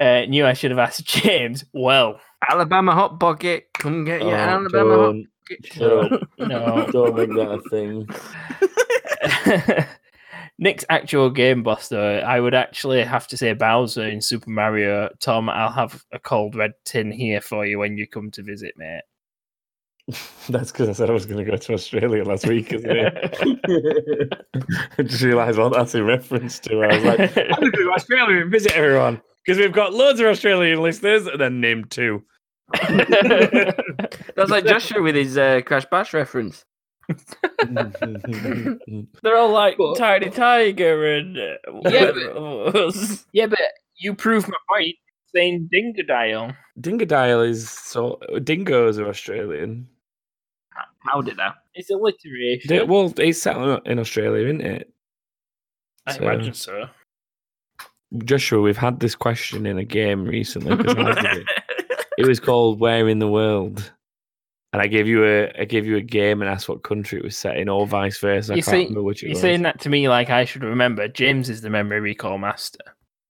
[0.00, 1.64] uh, knew I should have asked James.
[1.72, 5.66] Well, Alabama Hot Pocket, come get your Oh, Alabama Hot don't, Pocket.
[5.72, 6.28] shut up.
[6.38, 6.86] no.
[6.90, 8.08] don't make that a thing.
[10.60, 15.08] Nick's actual game buster, I would actually have to say Bowser in Super Mario.
[15.18, 18.74] Tom, I'll have a cold red tin here for you when you come to visit,
[18.76, 19.00] mate.
[20.50, 24.36] That's because I said I was going to go to Australia last week, isn't it?
[24.98, 26.82] I just realised what that's in reference to.
[26.82, 29.94] I was like, I'm going to go to Australia and visit everyone because we've got
[29.94, 32.22] loads of Australian listeners, and then name two.
[32.88, 36.64] That's like Joshua with his uh, Crash Bash reference.
[39.22, 41.56] They're all like But- Tiny Tiger and uh,
[41.90, 43.24] Yeah, Webos.
[43.32, 43.58] yeah, but
[43.96, 44.96] you prove my point
[45.34, 46.54] saying Dingodile.
[46.80, 49.88] Dingodile is so dingoes are Australian.
[51.00, 51.52] How did I?
[51.74, 52.68] It's alliteration.
[52.68, 54.92] They- well, it's set on- in Australia, isn't it?
[56.06, 56.86] I so- imagine so.
[58.24, 60.72] Joshua, we've had this question in a game recently.
[62.18, 62.18] It.
[62.18, 63.92] it was called "Where in the World,"
[64.72, 67.24] and I gave you a I gave you a game and asked what country it
[67.24, 68.52] was set in, or vice versa.
[68.52, 69.40] I You can't see- remember which it You're was.
[69.40, 71.08] saying that to me like I should remember.
[71.08, 72.80] James is the memory recall master.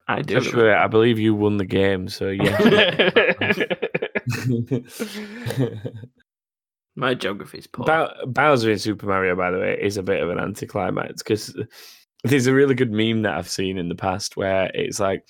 [0.08, 0.40] I do.
[0.40, 2.58] Joshua, I believe you won the game, so yeah.
[6.96, 7.86] My geography's poor.
[7.86, 11.56] Bow- Bowser in Super Mario, by the way, is a bit of an anticlimax because
[12.24, 15.24] there's a really good meme that I've seen in the past where it's like,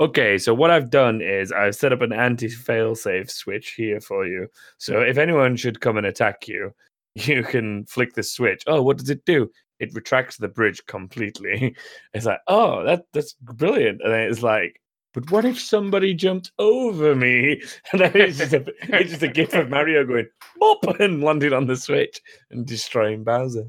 [0.00, 4.26] okay, so what I've done is I've set up an anti failsafe switch here for
[4.26, 4.48] you.
[4.78, 6.72] So if anyone should come and attack you,
[7.14, 8.62] you can flick the switch.
[8.66, 9.50] Oh, what does it do?
[9.80, 11.76] It retracts the bridge completely.
[12.14, 14.00] It's like, oh, that that's brilliant.
[14.02, 14.80] And then it's like,
[15.12, 17.62] but what if somebody jumped over me?
[17.92, 20.26] And then it's just a, it's just a gif of Mario going
[20.58, 22.20] bop and landing on the switch
[22.50, 23.66] and destroying Bowser.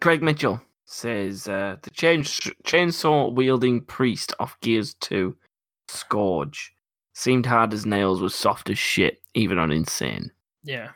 [0.00, 0.60] Craig Mitchell
[0.90, 5.36] says uh, the chain- chainsaw wielding priest off Gears 2,
[5.88, 6.70] Skorge,
[7.14, 10.30] seemed hard as nails, was soft as shit, even on Insane.
[10.64, 10.88] Yeah.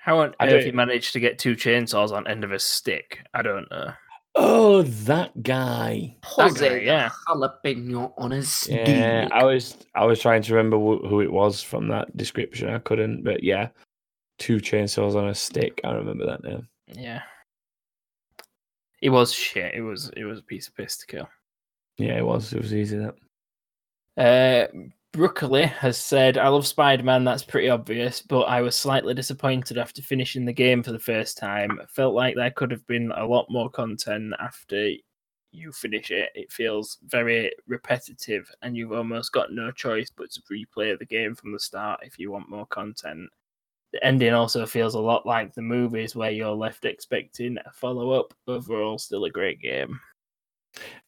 [0.00, 2.58] How on I earth don't- he managed to get two chainsaws on end of a
[2.58, 3.24] stick?
[3.32, 3.92] I don't know.
[4.34, 6.16] Oh, that guy.
[6.38, 7.10] That guy, yeah.
[7.28, 8.88] jalapeno on a stick.
[8.88, 12.70] Yeah, I was I was trying to remember wh- who it was from that description.
[12.70, 13.68] I couldn't, but yeah,
[14.38, 15.80] two chainsaws on a stick.
[15.84, 16.62] I remember that now.
[16.94, 17.20] Yeah.
[19.02, 19.74] It was shit.
[19.74, 21.28] It was it was a piece of piss to kill.
[21.98, 22.52] Yeah, it was.
[22.52, 23.14] It was easy that.
[24.16, 24.66] Uh,
[25.12, 29.76] Broccoli has said, I love Spider Man, that's pretty obvious, but I was slightly disappointed
[29.76, 31.78] after finishing the game for the first time.
[31.88, 34.92] Felt like there could have been a lot more content after
[35.50, 36.30] you finish it.
[36.34, 41.34] It feels very repetitive, and you've almost got no choice but to replay the game
[41.34, 43.28] from the start if you want more content.
[43.92, 48.12] The ending also feels a lot like the movies where you're left expecting a follow
[48.12, 48.32] up.
[48.46, 50.00] Overall, still a great game.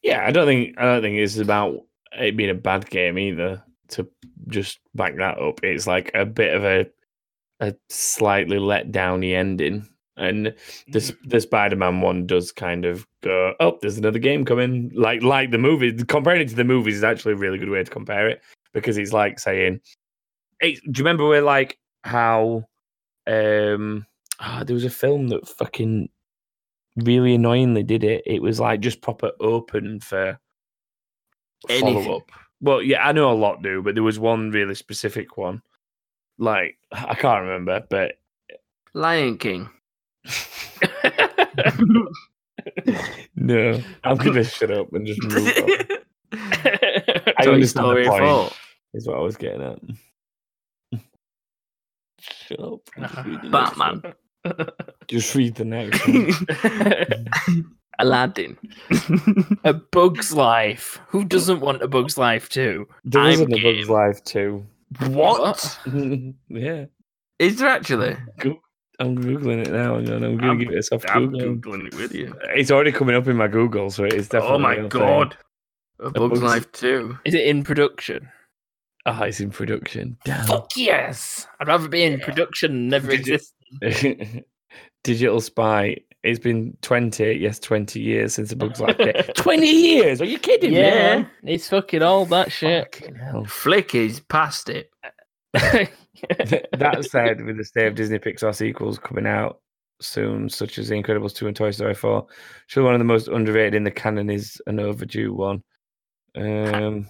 [0.03, 1.81] Yeah, I don't think I don't think it's about
[2.19, 3.63] it being a bad game either.
[3.89, 4.09] To
[4.49, 6.87] just back that up, it's like a bit of a
[7.61, 9.89] a slightly let downy ending.
[10.17, 10.55] And
[10.89, 11.39] this the mm-hmm.
[11.39, 14.91] Spider Man one does kind of go, oh, there's another game coming.
[14.95, 17.83] Like like the movie, comparing it to the movies is actually a really good way
[17.83, 18.43] to compare it
[18.73, 19.81] because it's like saying,
[20.61, 22.65] hey, do you remember where like how
[23.27, 24.07] um
[24.41, 26.09] ah, there was a film that fucking
[26.97, 28.23] really annoyingly did it.
[28.27, 30.39] It was like just proper open for
[31.69, 32.03] Anything.
[32.05, 32.31] follow up.
[32.61, 35.63] Well, yeah, I know a lot do, but there was one really specific one.
[36.39, 38.15] Like I can't remember, but
[38.93, 39.69] Lion King.
[43.37, 45.99] no, I'm gonna shut up and just move on.
[47.39, 48.23] I understand the point.
[48.23, 48.51] 4.
[48.95, 49.79] Is what I was getting at.
[52.47, 52.81] Shut up.
[52.97, 54.15] Just read the next Batman.
[55.09, 56.07] Just read the next
[57.53, 57.67] one.
[58.01, 58.59] Aladdin.
[59.65, 61.01] a Bug's Life.
[61.09, 62.87] Who doesn't want a Bug's Life too?
[63.05, 63.77] There I'm isn't a game.
[63.77, 64.67] Bug's Life too.
[65.09, 65.79] what?
[66.49, 66.87] yeah.
[67.39, 68.17] Is there actually?
[68.41, 68.61] Go-
[69.01, 71.57] I'm googling it now, and I'm gonna I'm- give it a soft I'm Google.
[71.73, 72.35] googling it with you.
[72.55, 74.55] It's already coming up in my Google, so it's definitely.
[74.57, 74.89] Oh my a thing.
[74.89, 75.37] god.
[76.01, 77.19] A Bug's Bug's- Life 2.
[77.25, 78.29] Is it in production?
[79.07, 80.17] Ah, it's in production.
[80.25, 80.47] Damn.
[80.47, 81.47] Fuck yes!
[81.61, 83.55] I'd rather be in production than never Did exist.
[85.05, 89.13] Digital Spy it's been 20, yes, 20 years since the Bug's Life game.
[89.37, 90.23] 20 years?
[90.23, 90.79] Are you kidding me?
[90.79, 92.95] Yeah, it's fucking old that shit.
[92.95, 93.45] Fucking hell.
[93.45, 94.91] Flick is past it.
[95.53, 99.61] that said, with the state of Disney Pixar sequels coming out
[100.01, 102.27] soon, such as The Incredibles 2 and Toy Story 4,
[102.69, 105.63] sure one of the most underrated in the canon is an overdue one.
[106.35, 107.07] Um,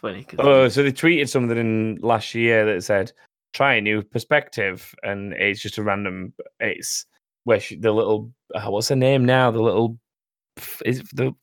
[0.00, 0.26] Funny.
[0.38, 3.12] oh, so they tweeted something in last year that said,
[3.52, 4.94] try a new perspective.
[5.02, 7.06] And it's just a random, it's
[7.44, 9.50] where she, the little, uh, what's her name now?
[9.50, 9.98] The little,
[10.84, 11.34] is the,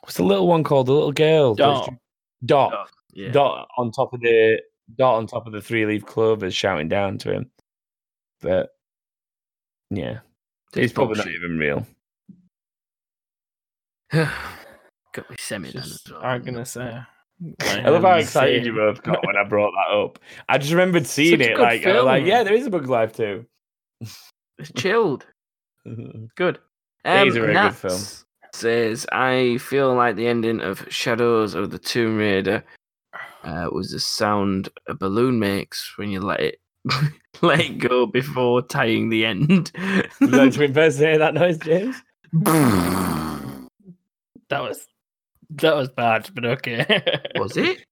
[0.00, 0.86] what's the little one called?
[0.86, 1.54] The little girl?
[1.54, 1.94] Dot.
[2.44, 2.72] Dot.
[2.72, 3.32] Dot, yeah.
[3.32, 4.60] Dot on top of the
[4.96, 7.50] dot on top of the three leaf clovers shouting down to him.
[8.40, 8.70] But
[9.90, 10.18] yeah,
[10.74, 11.86] it's probably not even real.
[14.12, 15.72] Got me semi.
[16.20, 17.00] I'm gonna say.
[17.60, 20.18] I love how excited you both got when I brought that up.
[20.48, 21.58] I just remembered seeing Such it.
[21.58, 23.46] Like, I was like, yeah, there is a Bug's Life too.
[24.00, 25.26] It's chilled.
[26.36, 26.58] Good.
[27.04, 28.00] It is a very good film.
[28.54, 32.64] Says I feel like the ending of Shadows of the Tomb Raider
[33.42, 36.60] uh, was the sound a balloon makes when you let it
[37.42, 39.72] let it go before tying the end.
[39.74, 41.96] Would you like to impersonate that noise, James?
[44.48, 44.86] That was
[45.50, 46.84] that was bad, but okay.
[47.36, 47.84] was it?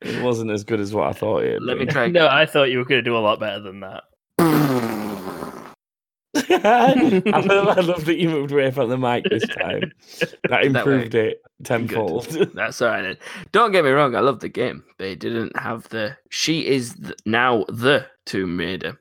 [0.00, 1.60] It wasn't as good as what I thought it.
[1.62, 2.06] Let me try.
[2.08, 4.04] no, I thought you were gonna do a lot better than that.
[6.34, 6.92] I,
[7.40, 9.92] love, I love that you moved away from the mic this time.
[10.20, 11.30] That That improved way.
[11.30, 12.26] it tenfold.
[12.54, 13.02] That's all right.
[13.02, 13.16] then.
[13.52, 14.14] Don't get me wrong.
[14.14, 18.58] I love the game, but it didn't have the she is th- now the Tomb
[18.58, 18.98] Raider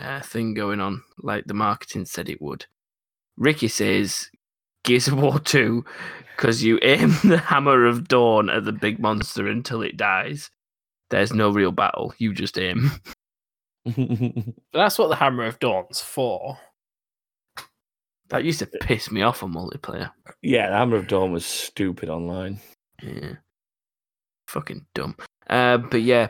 [0.00, 2.66] uh, thing going on like the marketing said it would.
[3.36, 4.28] Ricky says
[4.84, 5.84] Gears of War 2
[6.40, 10.50] because you aim the hammer of dawn at the big monster until it dies.
[11.10, 12.14] There's no real battle.
[12.18, 12.92] You just aim.
[14.72, 16.56] That's what the Hammer of Dawn's for.
[18.28, 20.12] That used to piss me off on multiplayer.
[20.40, 22.60] yeah, the Hammer of Dawn was stupid online.
[23.02, 23.34] Yeah.
[24.46, 25.16] Fucking dumb.
[25.48, 26.28] Uh, but yeah,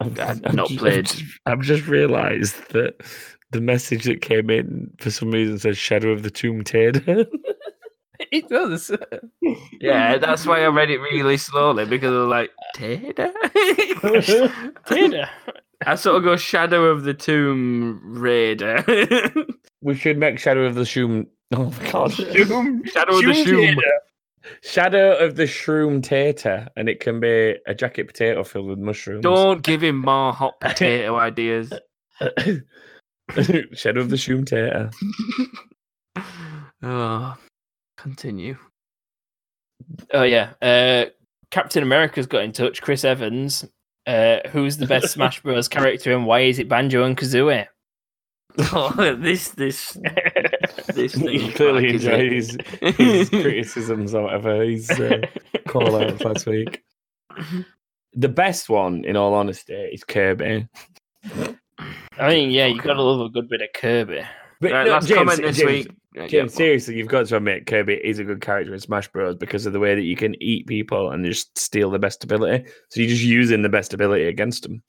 [0.00, 0.98] I've, I've I've not just, played.
[1.00, 2.94] I've just, I've just realised that
[3.50, 7.26] the message that came in for some reason says "Shadow of the Tomb Raider."
[8.32, 8.90] It does.
[9.80, 13.32] Yeah, that's why I read it really slowly because I was like, Tater?
[14.86, 15.30] Tater.
[15.86, 18.84] I sort of go Shadow of the Tomb Raider.
[19.82, 21.28] we should make Shadow of the Shroom.
[21.52, 22.86] Oh my god, Shoom.
[22.88, 23.80] Shadow of the Shoom Shoom.
[24.62, 29.22] Shadow of the Shroom Tater, and it can be a jacket potato filled with mushrooms.
[29.22, 31.72] Don't give him more hot potato ideas.
[32.20, 34.90] Shadow of the Shroom Tater.
[36.82, 37.36] Oh,
[37.98, 38.56] continue.
[40.14, 40.54] Oh yeah.
[40.62, 41.06] Uh,
[41.50, 42.80] Captain America's got in touch.
[42.80, 43.66] Chris Evans.
[44.06, 45.68] Uh, who's the best Smash Bros.
[45.68, 47.66] character and why is it Banjo and Kazooie?
[48.72, 49.98] Oh, this, this,
[50.94, 51.40] this thing.
[51.40, 52.58] He clearly back, is enjoyed his,
[52.96, 54.64] his criticisms or whatever.
[54.64, 55.20] He's uh,
[55.68, 56.82] call outs last week.
[58.14, 60.66] The best one, in all honesty, is Kirby.
[62.18, 64.22] I mean, yeah, you gotta love a good bit of Kirby.
[64.60, 65.96] But Right, no, last James, comment this James, week.
[66.14, 69.36] James, yeah, seriously, you've got to admit Kirby is a good character in Smash Bros.
[69.36, 72.66] because of the way that you can eat people and just steal the best ability.
[72.90, 74.82] So you're just using the best ability against them.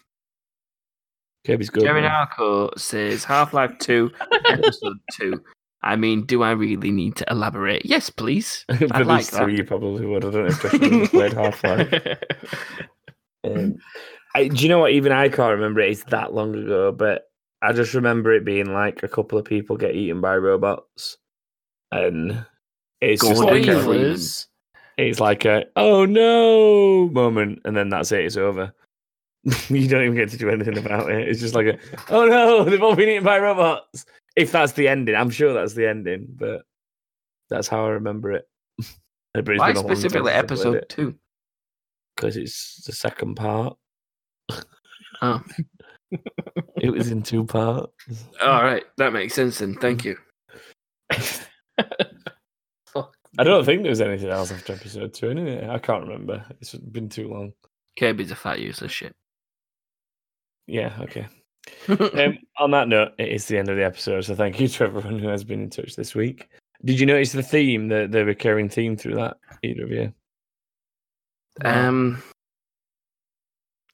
[1.46, 1.84] Kirby's good.
[1.84, 2.08] Jeremy.
[2.08, 4.12] Narco says Half Life 2,
[4.48, 5.42] Episode 2.
[5.82, 7.86] I mean, do I really need to elaborate?
[7.86, 8.66] Yes, please.
[8.78, 9.44] For I like that.
[9.44, 10.26] three, you probably would.
[10.26, 12.18] I don't know if Josh would have played Half Life.
[13.46, 13.78] Um,
[14.36, 14.92] I, do you know what?
[14.92, 15.92] Even I can't remember it.
[15.92, 17.29] It's that long ago, but
[17.62, 21.18] I just remember it being like a couple of people get eaten by robots,
[21.92, 22.46] and
[23.02, 24.16] it's just like a,
[24.98, 28.26] it's like a oh no moment, and then that's it.
[28.26, 28.74] It's over.
[29.70, 31.28] you don't even get to do anything about it.
[31.28, 31.78] It's just like a
[32.10, 34.06] oh no, they've all been eaten by robots.
[34.36, 36.64] If that's the ending, I'm sure that's the ending, but
[37.50, 38.48] that's how I remember it.
[39.34, 41.16] Why specifically Episode 2?
[42.16, 43.78] Because it's the second part.
[45.22, 45.42] Oh.
[46.82, 47.92] It was in two parts.
[48.42, 49.76] All right, that makes sense then.
[49.76, 50.18] Thank you.
[53.38, 55.68] I don't think there was anything else after episode two, anyway.
[55.70, 56.44] I can't remember.
[56.60, 57.54] It's been too long.
[57.98, 59.16] Kirby's a fat useless shit.
[60.68, 61.28] Yeah, okay.
[61.88, 64.22] um, on that note, it is the end of the episode.
[64.22, 66.50] So thank you to everyone who has been in touch this week.
[66.84, 70.14] Did you notice the theme, the, the recurring theme through that, either of you?
[71.64, 72.24] um,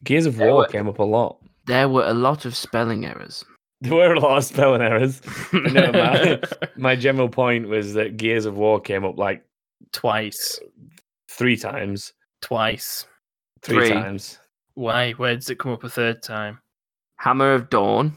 [0.04, 1.38] Gears of War what- came up a lot.
[1.68, 3.44] There were a lot of spelling errors.
[3.82, 5.22] There were a lot of spelling errors.
[5.54, 6.40] No, my,
[6.78, 9.44] my general point was that Gears of War came up like
[9.92, 10.60] Twice.
[11.30, 12.14] three times.
[12.42, 13.06] Twice.
[13.62, 13.90] Three, Three.
[13.90, 14.40] times.
[14.76, 15.12] Why?
[15.12, 16.60] Where does it come up a third time?
[17.18, 18.14] Hammer of Dawn.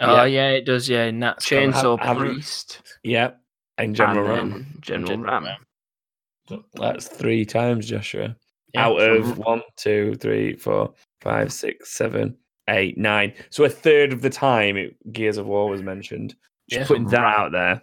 [0.00, 0.24] Oh Yeah.
[0.26, 0.88] yeah, it does.
[0.88, 3.32] Yeah, in that Chainsaw Ham- Priest, Yeah,
[3.78, 4.50] and General and Ram.
[4.50, 6.62] then General General Ram.
[6.74, 8.36] That's three times, Joshua.
[8.74, 8.86] Yeah.
[8.86, 12.36] Out of one, two, three, four, five, six, seven,
[12.68, 13.32] eight, nine.
[13.50, 16.34] So a third of the time, it, Gears of War was mentioned.
[16.68, 16.86] Just Yeah.
[16.86, 17.38] putting that Right.
[17.38, 17.82] out there.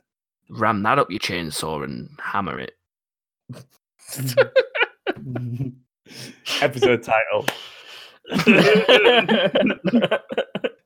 [0.49, 2.73] Ram that up your chainsaw and hammer it.
[6.61, 7.45] Episode title.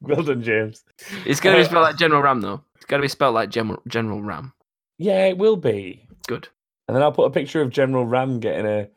[0.02, 0.84] well done, James.
[1.26, 2.62] It's gonna be uh, spelled like General Ram though.
[2.76, 4.54] It's gotta be spelled like General General Ram.
[4.98, 6.08] Yeah, it will be.
[6.28, 6.48] Good.
[6.88, 8.88] And then I'll put a picture of General Ram getting a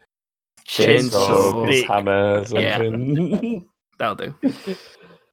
[0.68, 1.10] Chainsaw.
[1.10, 1.86] chainsaw Stick.
[1.88, 3.58] hammer or Yeah.
[3.98, 4.34] That'll do.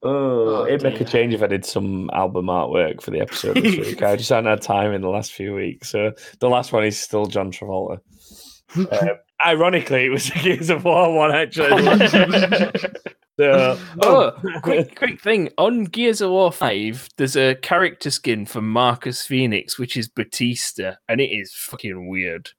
[0.03, 3.55] oh, Oh, it'd make a change if I did some album artwork for the episode
[3.57, 4.01] this week.
[4.03, 5.89] I just haven't had time in the last few weeks.
[5.89, 7.99] So the last one is still John Travolta.
[8.75, 8.87] Um,
[9.45, 11.81] ironically, it was the Gears of War one, actually.
[13.39, 14.31] so, Oh,
[14.61, 17.07] quick, quick thing on Gears of War Five.
[17.17, 22.49] There's a character skin for Marcus Phoenix, which is Batista, and it is fucking weird.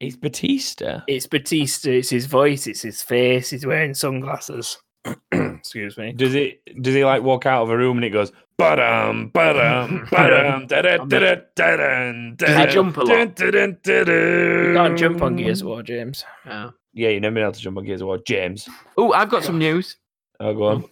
[0.00, 1.02] It's Batista.
[1.06, 1.90] It's Batista.
[1.90, 2.66] It's his voice.
[2.66, 3.50] It's his face.
[3.50, 4.78] He's wearing sunglasses.
[5.32, 6.12] Excuse me.
[6.12, 6.62] Does it?
[6.82, 10.98] Does he like walk out of a room and it goes ba-dum, ba-dum, ba-dum, da-da,
[11.04, 13.08] da-da, da-dun, Does he da-dun, jump a lot?
[13.40, 16.24] You can't jump on Gears of War, James.
[16.44, 16.70] Yeah.
[16.92, 18.18] Yeah, you've never been able to jump on Gears of War.
[18.18, 18.68] James.
[18.98, 19.96] Oh, I've got some news.
[20.40, 20.84] Oh, go on.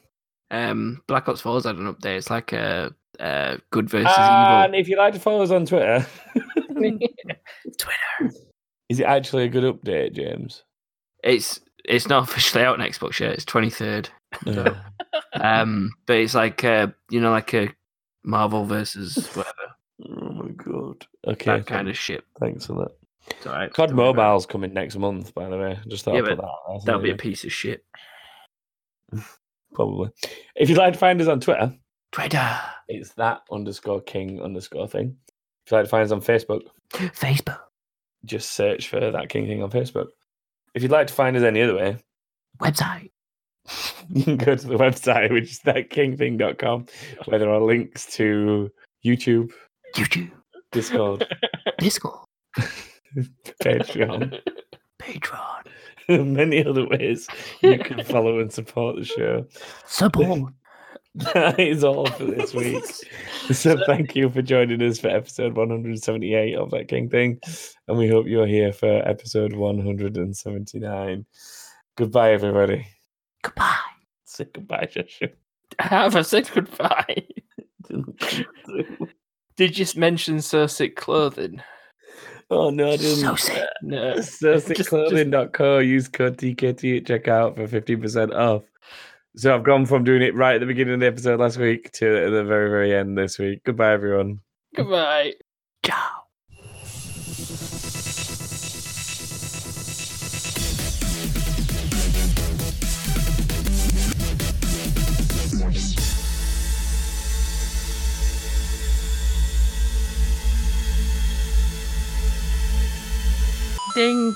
[0.50, 2.16] Um, Black Ops 4's had an update.
[2.16, 4.62] It's like a, a good versus And evil.
[4.64, 6.06] And if you'd like to follow us on Twitter,
[6.74, 8.34] Twitter.
[8.88, 10.64] Is it actually a good update, James?
[11.22, 13.32] It's it's not officially out on Xbox yet.
[13.32, 14.08] It's twenty third.
[14.46, 14.76] No.
[15.32, 17.68] Um, but it's like uh, you know, like a
[18.24, 19.52] Marvel versus whatever
[20.06, 21.06] oh my god.
[21.26, 21.46] Okay.
[21.58, 22.24] that kind of shit.
[22.40, 22.90] Thanks for that.
[23.36, 23.72] It's all right.
[23.72, 25.78] COD Don't worry Mobile's coming next month, by the way.
[25.88, 26.76] Just thought Yeah, I'd put but that out there.
[26.76, 26.84] it.
[26.86, 27.84] That'll be a piece of shit.
[29.74, 30.10] probably.
[30.56, 31.72] If you'd like to find us on Twitter,
[32.12, 35.16] Twitter, it's that underscore king underscore thing.
[35.64, 36.62] If you'd like to find us on Facebook,
[36.92, 37.60] Facebook,
[38.24, 40.08] just search for that king thing on Facebook.
[40.74, 41.96] If you'd like to find us any other way,
[42.60, 43.10] website.
[44.08, 46.86] you can go to the website, which is thatkingthing.com,
[47.26, 48.70] where there are links to
[49.04, 49.50] YouTube,
[49.94, 50.30] YouTube,
[50.72, 51.26] Discord,
[51.78, 52.26] Discord,
[53.62, 54.40] Patreon,
[55.00, 55.66] Patreon,
[56.08, 57.28] many other ways
[57.60, 59.46] you can follow and support the show.
[59.86, 60.52] support.
[61.34, 62.84] That is all for this week.
[63.52, 67.40] So thank you for joining us for episode 178 of That King Thing.
[67.88, 71.26] And we hope you're here for episode 179.
[71.96, 72.86] Goodbye, everybody.
[73.42, 73.74] Goodbye.
[74.26, 75.28] Say goodbye, Joshua.
[75.80, 77.24] Have I said goodbye?
[77.88, 78.46] Did
[79.58, 81.60] you just mention so sick clothing?
[82.50, 83.16] oh, no, I didn't.
[83.16, 83.64] So sick.
[83.82, 84.14] No.
[84.14, 85.78] SoSickClothing.co.
[85.78, 88.62] Use code TKT at checkout for 15% off.
[89.38, 91.92] So I've gone from doing it right at the beginning of the episode last week
[91.92, 93.62] to at the very, very end this week.
[93.62, 94.40] Goodbye, everyone.
[94.74, 95.34] Goodbye.
[95.86, 96.24] Ciao.
[113.94, 114.34] Ding.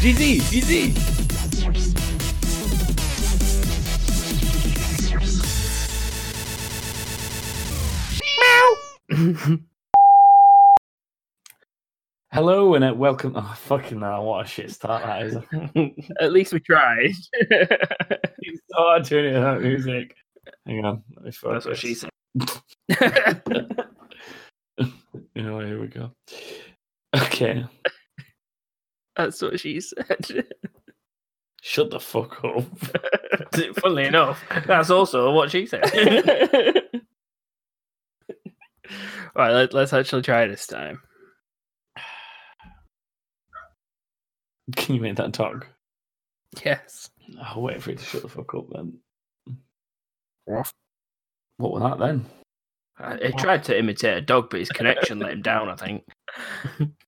[0.00, 1.19] GZ, GZ.
[12.32, 13.32] Hello and uh, welcome.
[13.34, 15.36] Oh, fucking hell, what a shit start that is.
[16.20, 17.10] At least we tried.
[17.32, 20.14] it's so hard doing it without music.
[20.64, 22.10] Hang on, let me That's what she said.
[25.34, 26.12] You know, here we go.
[27.16, 27.64] Okay,
[29.16, 30.46] That's what she said.
[31.62, 32.64] shut the fuck up.
[33.80, 35.82] Funnily enough, that's also what she said.
[39.34, 41.00] right, let, let's actually try this time.
[44.76, 45.66] Can you make that talk?
[46.64, 47.10] Yes.
[47.42, 48.98] I'll wait for it to shut the fuck up then.
[50.46, 50.72] Ruff.
[51.58, 52.26] What was that then?
[52.98, 56.04] Uh, He tried to imitate a dog, but his connection let him down, I think.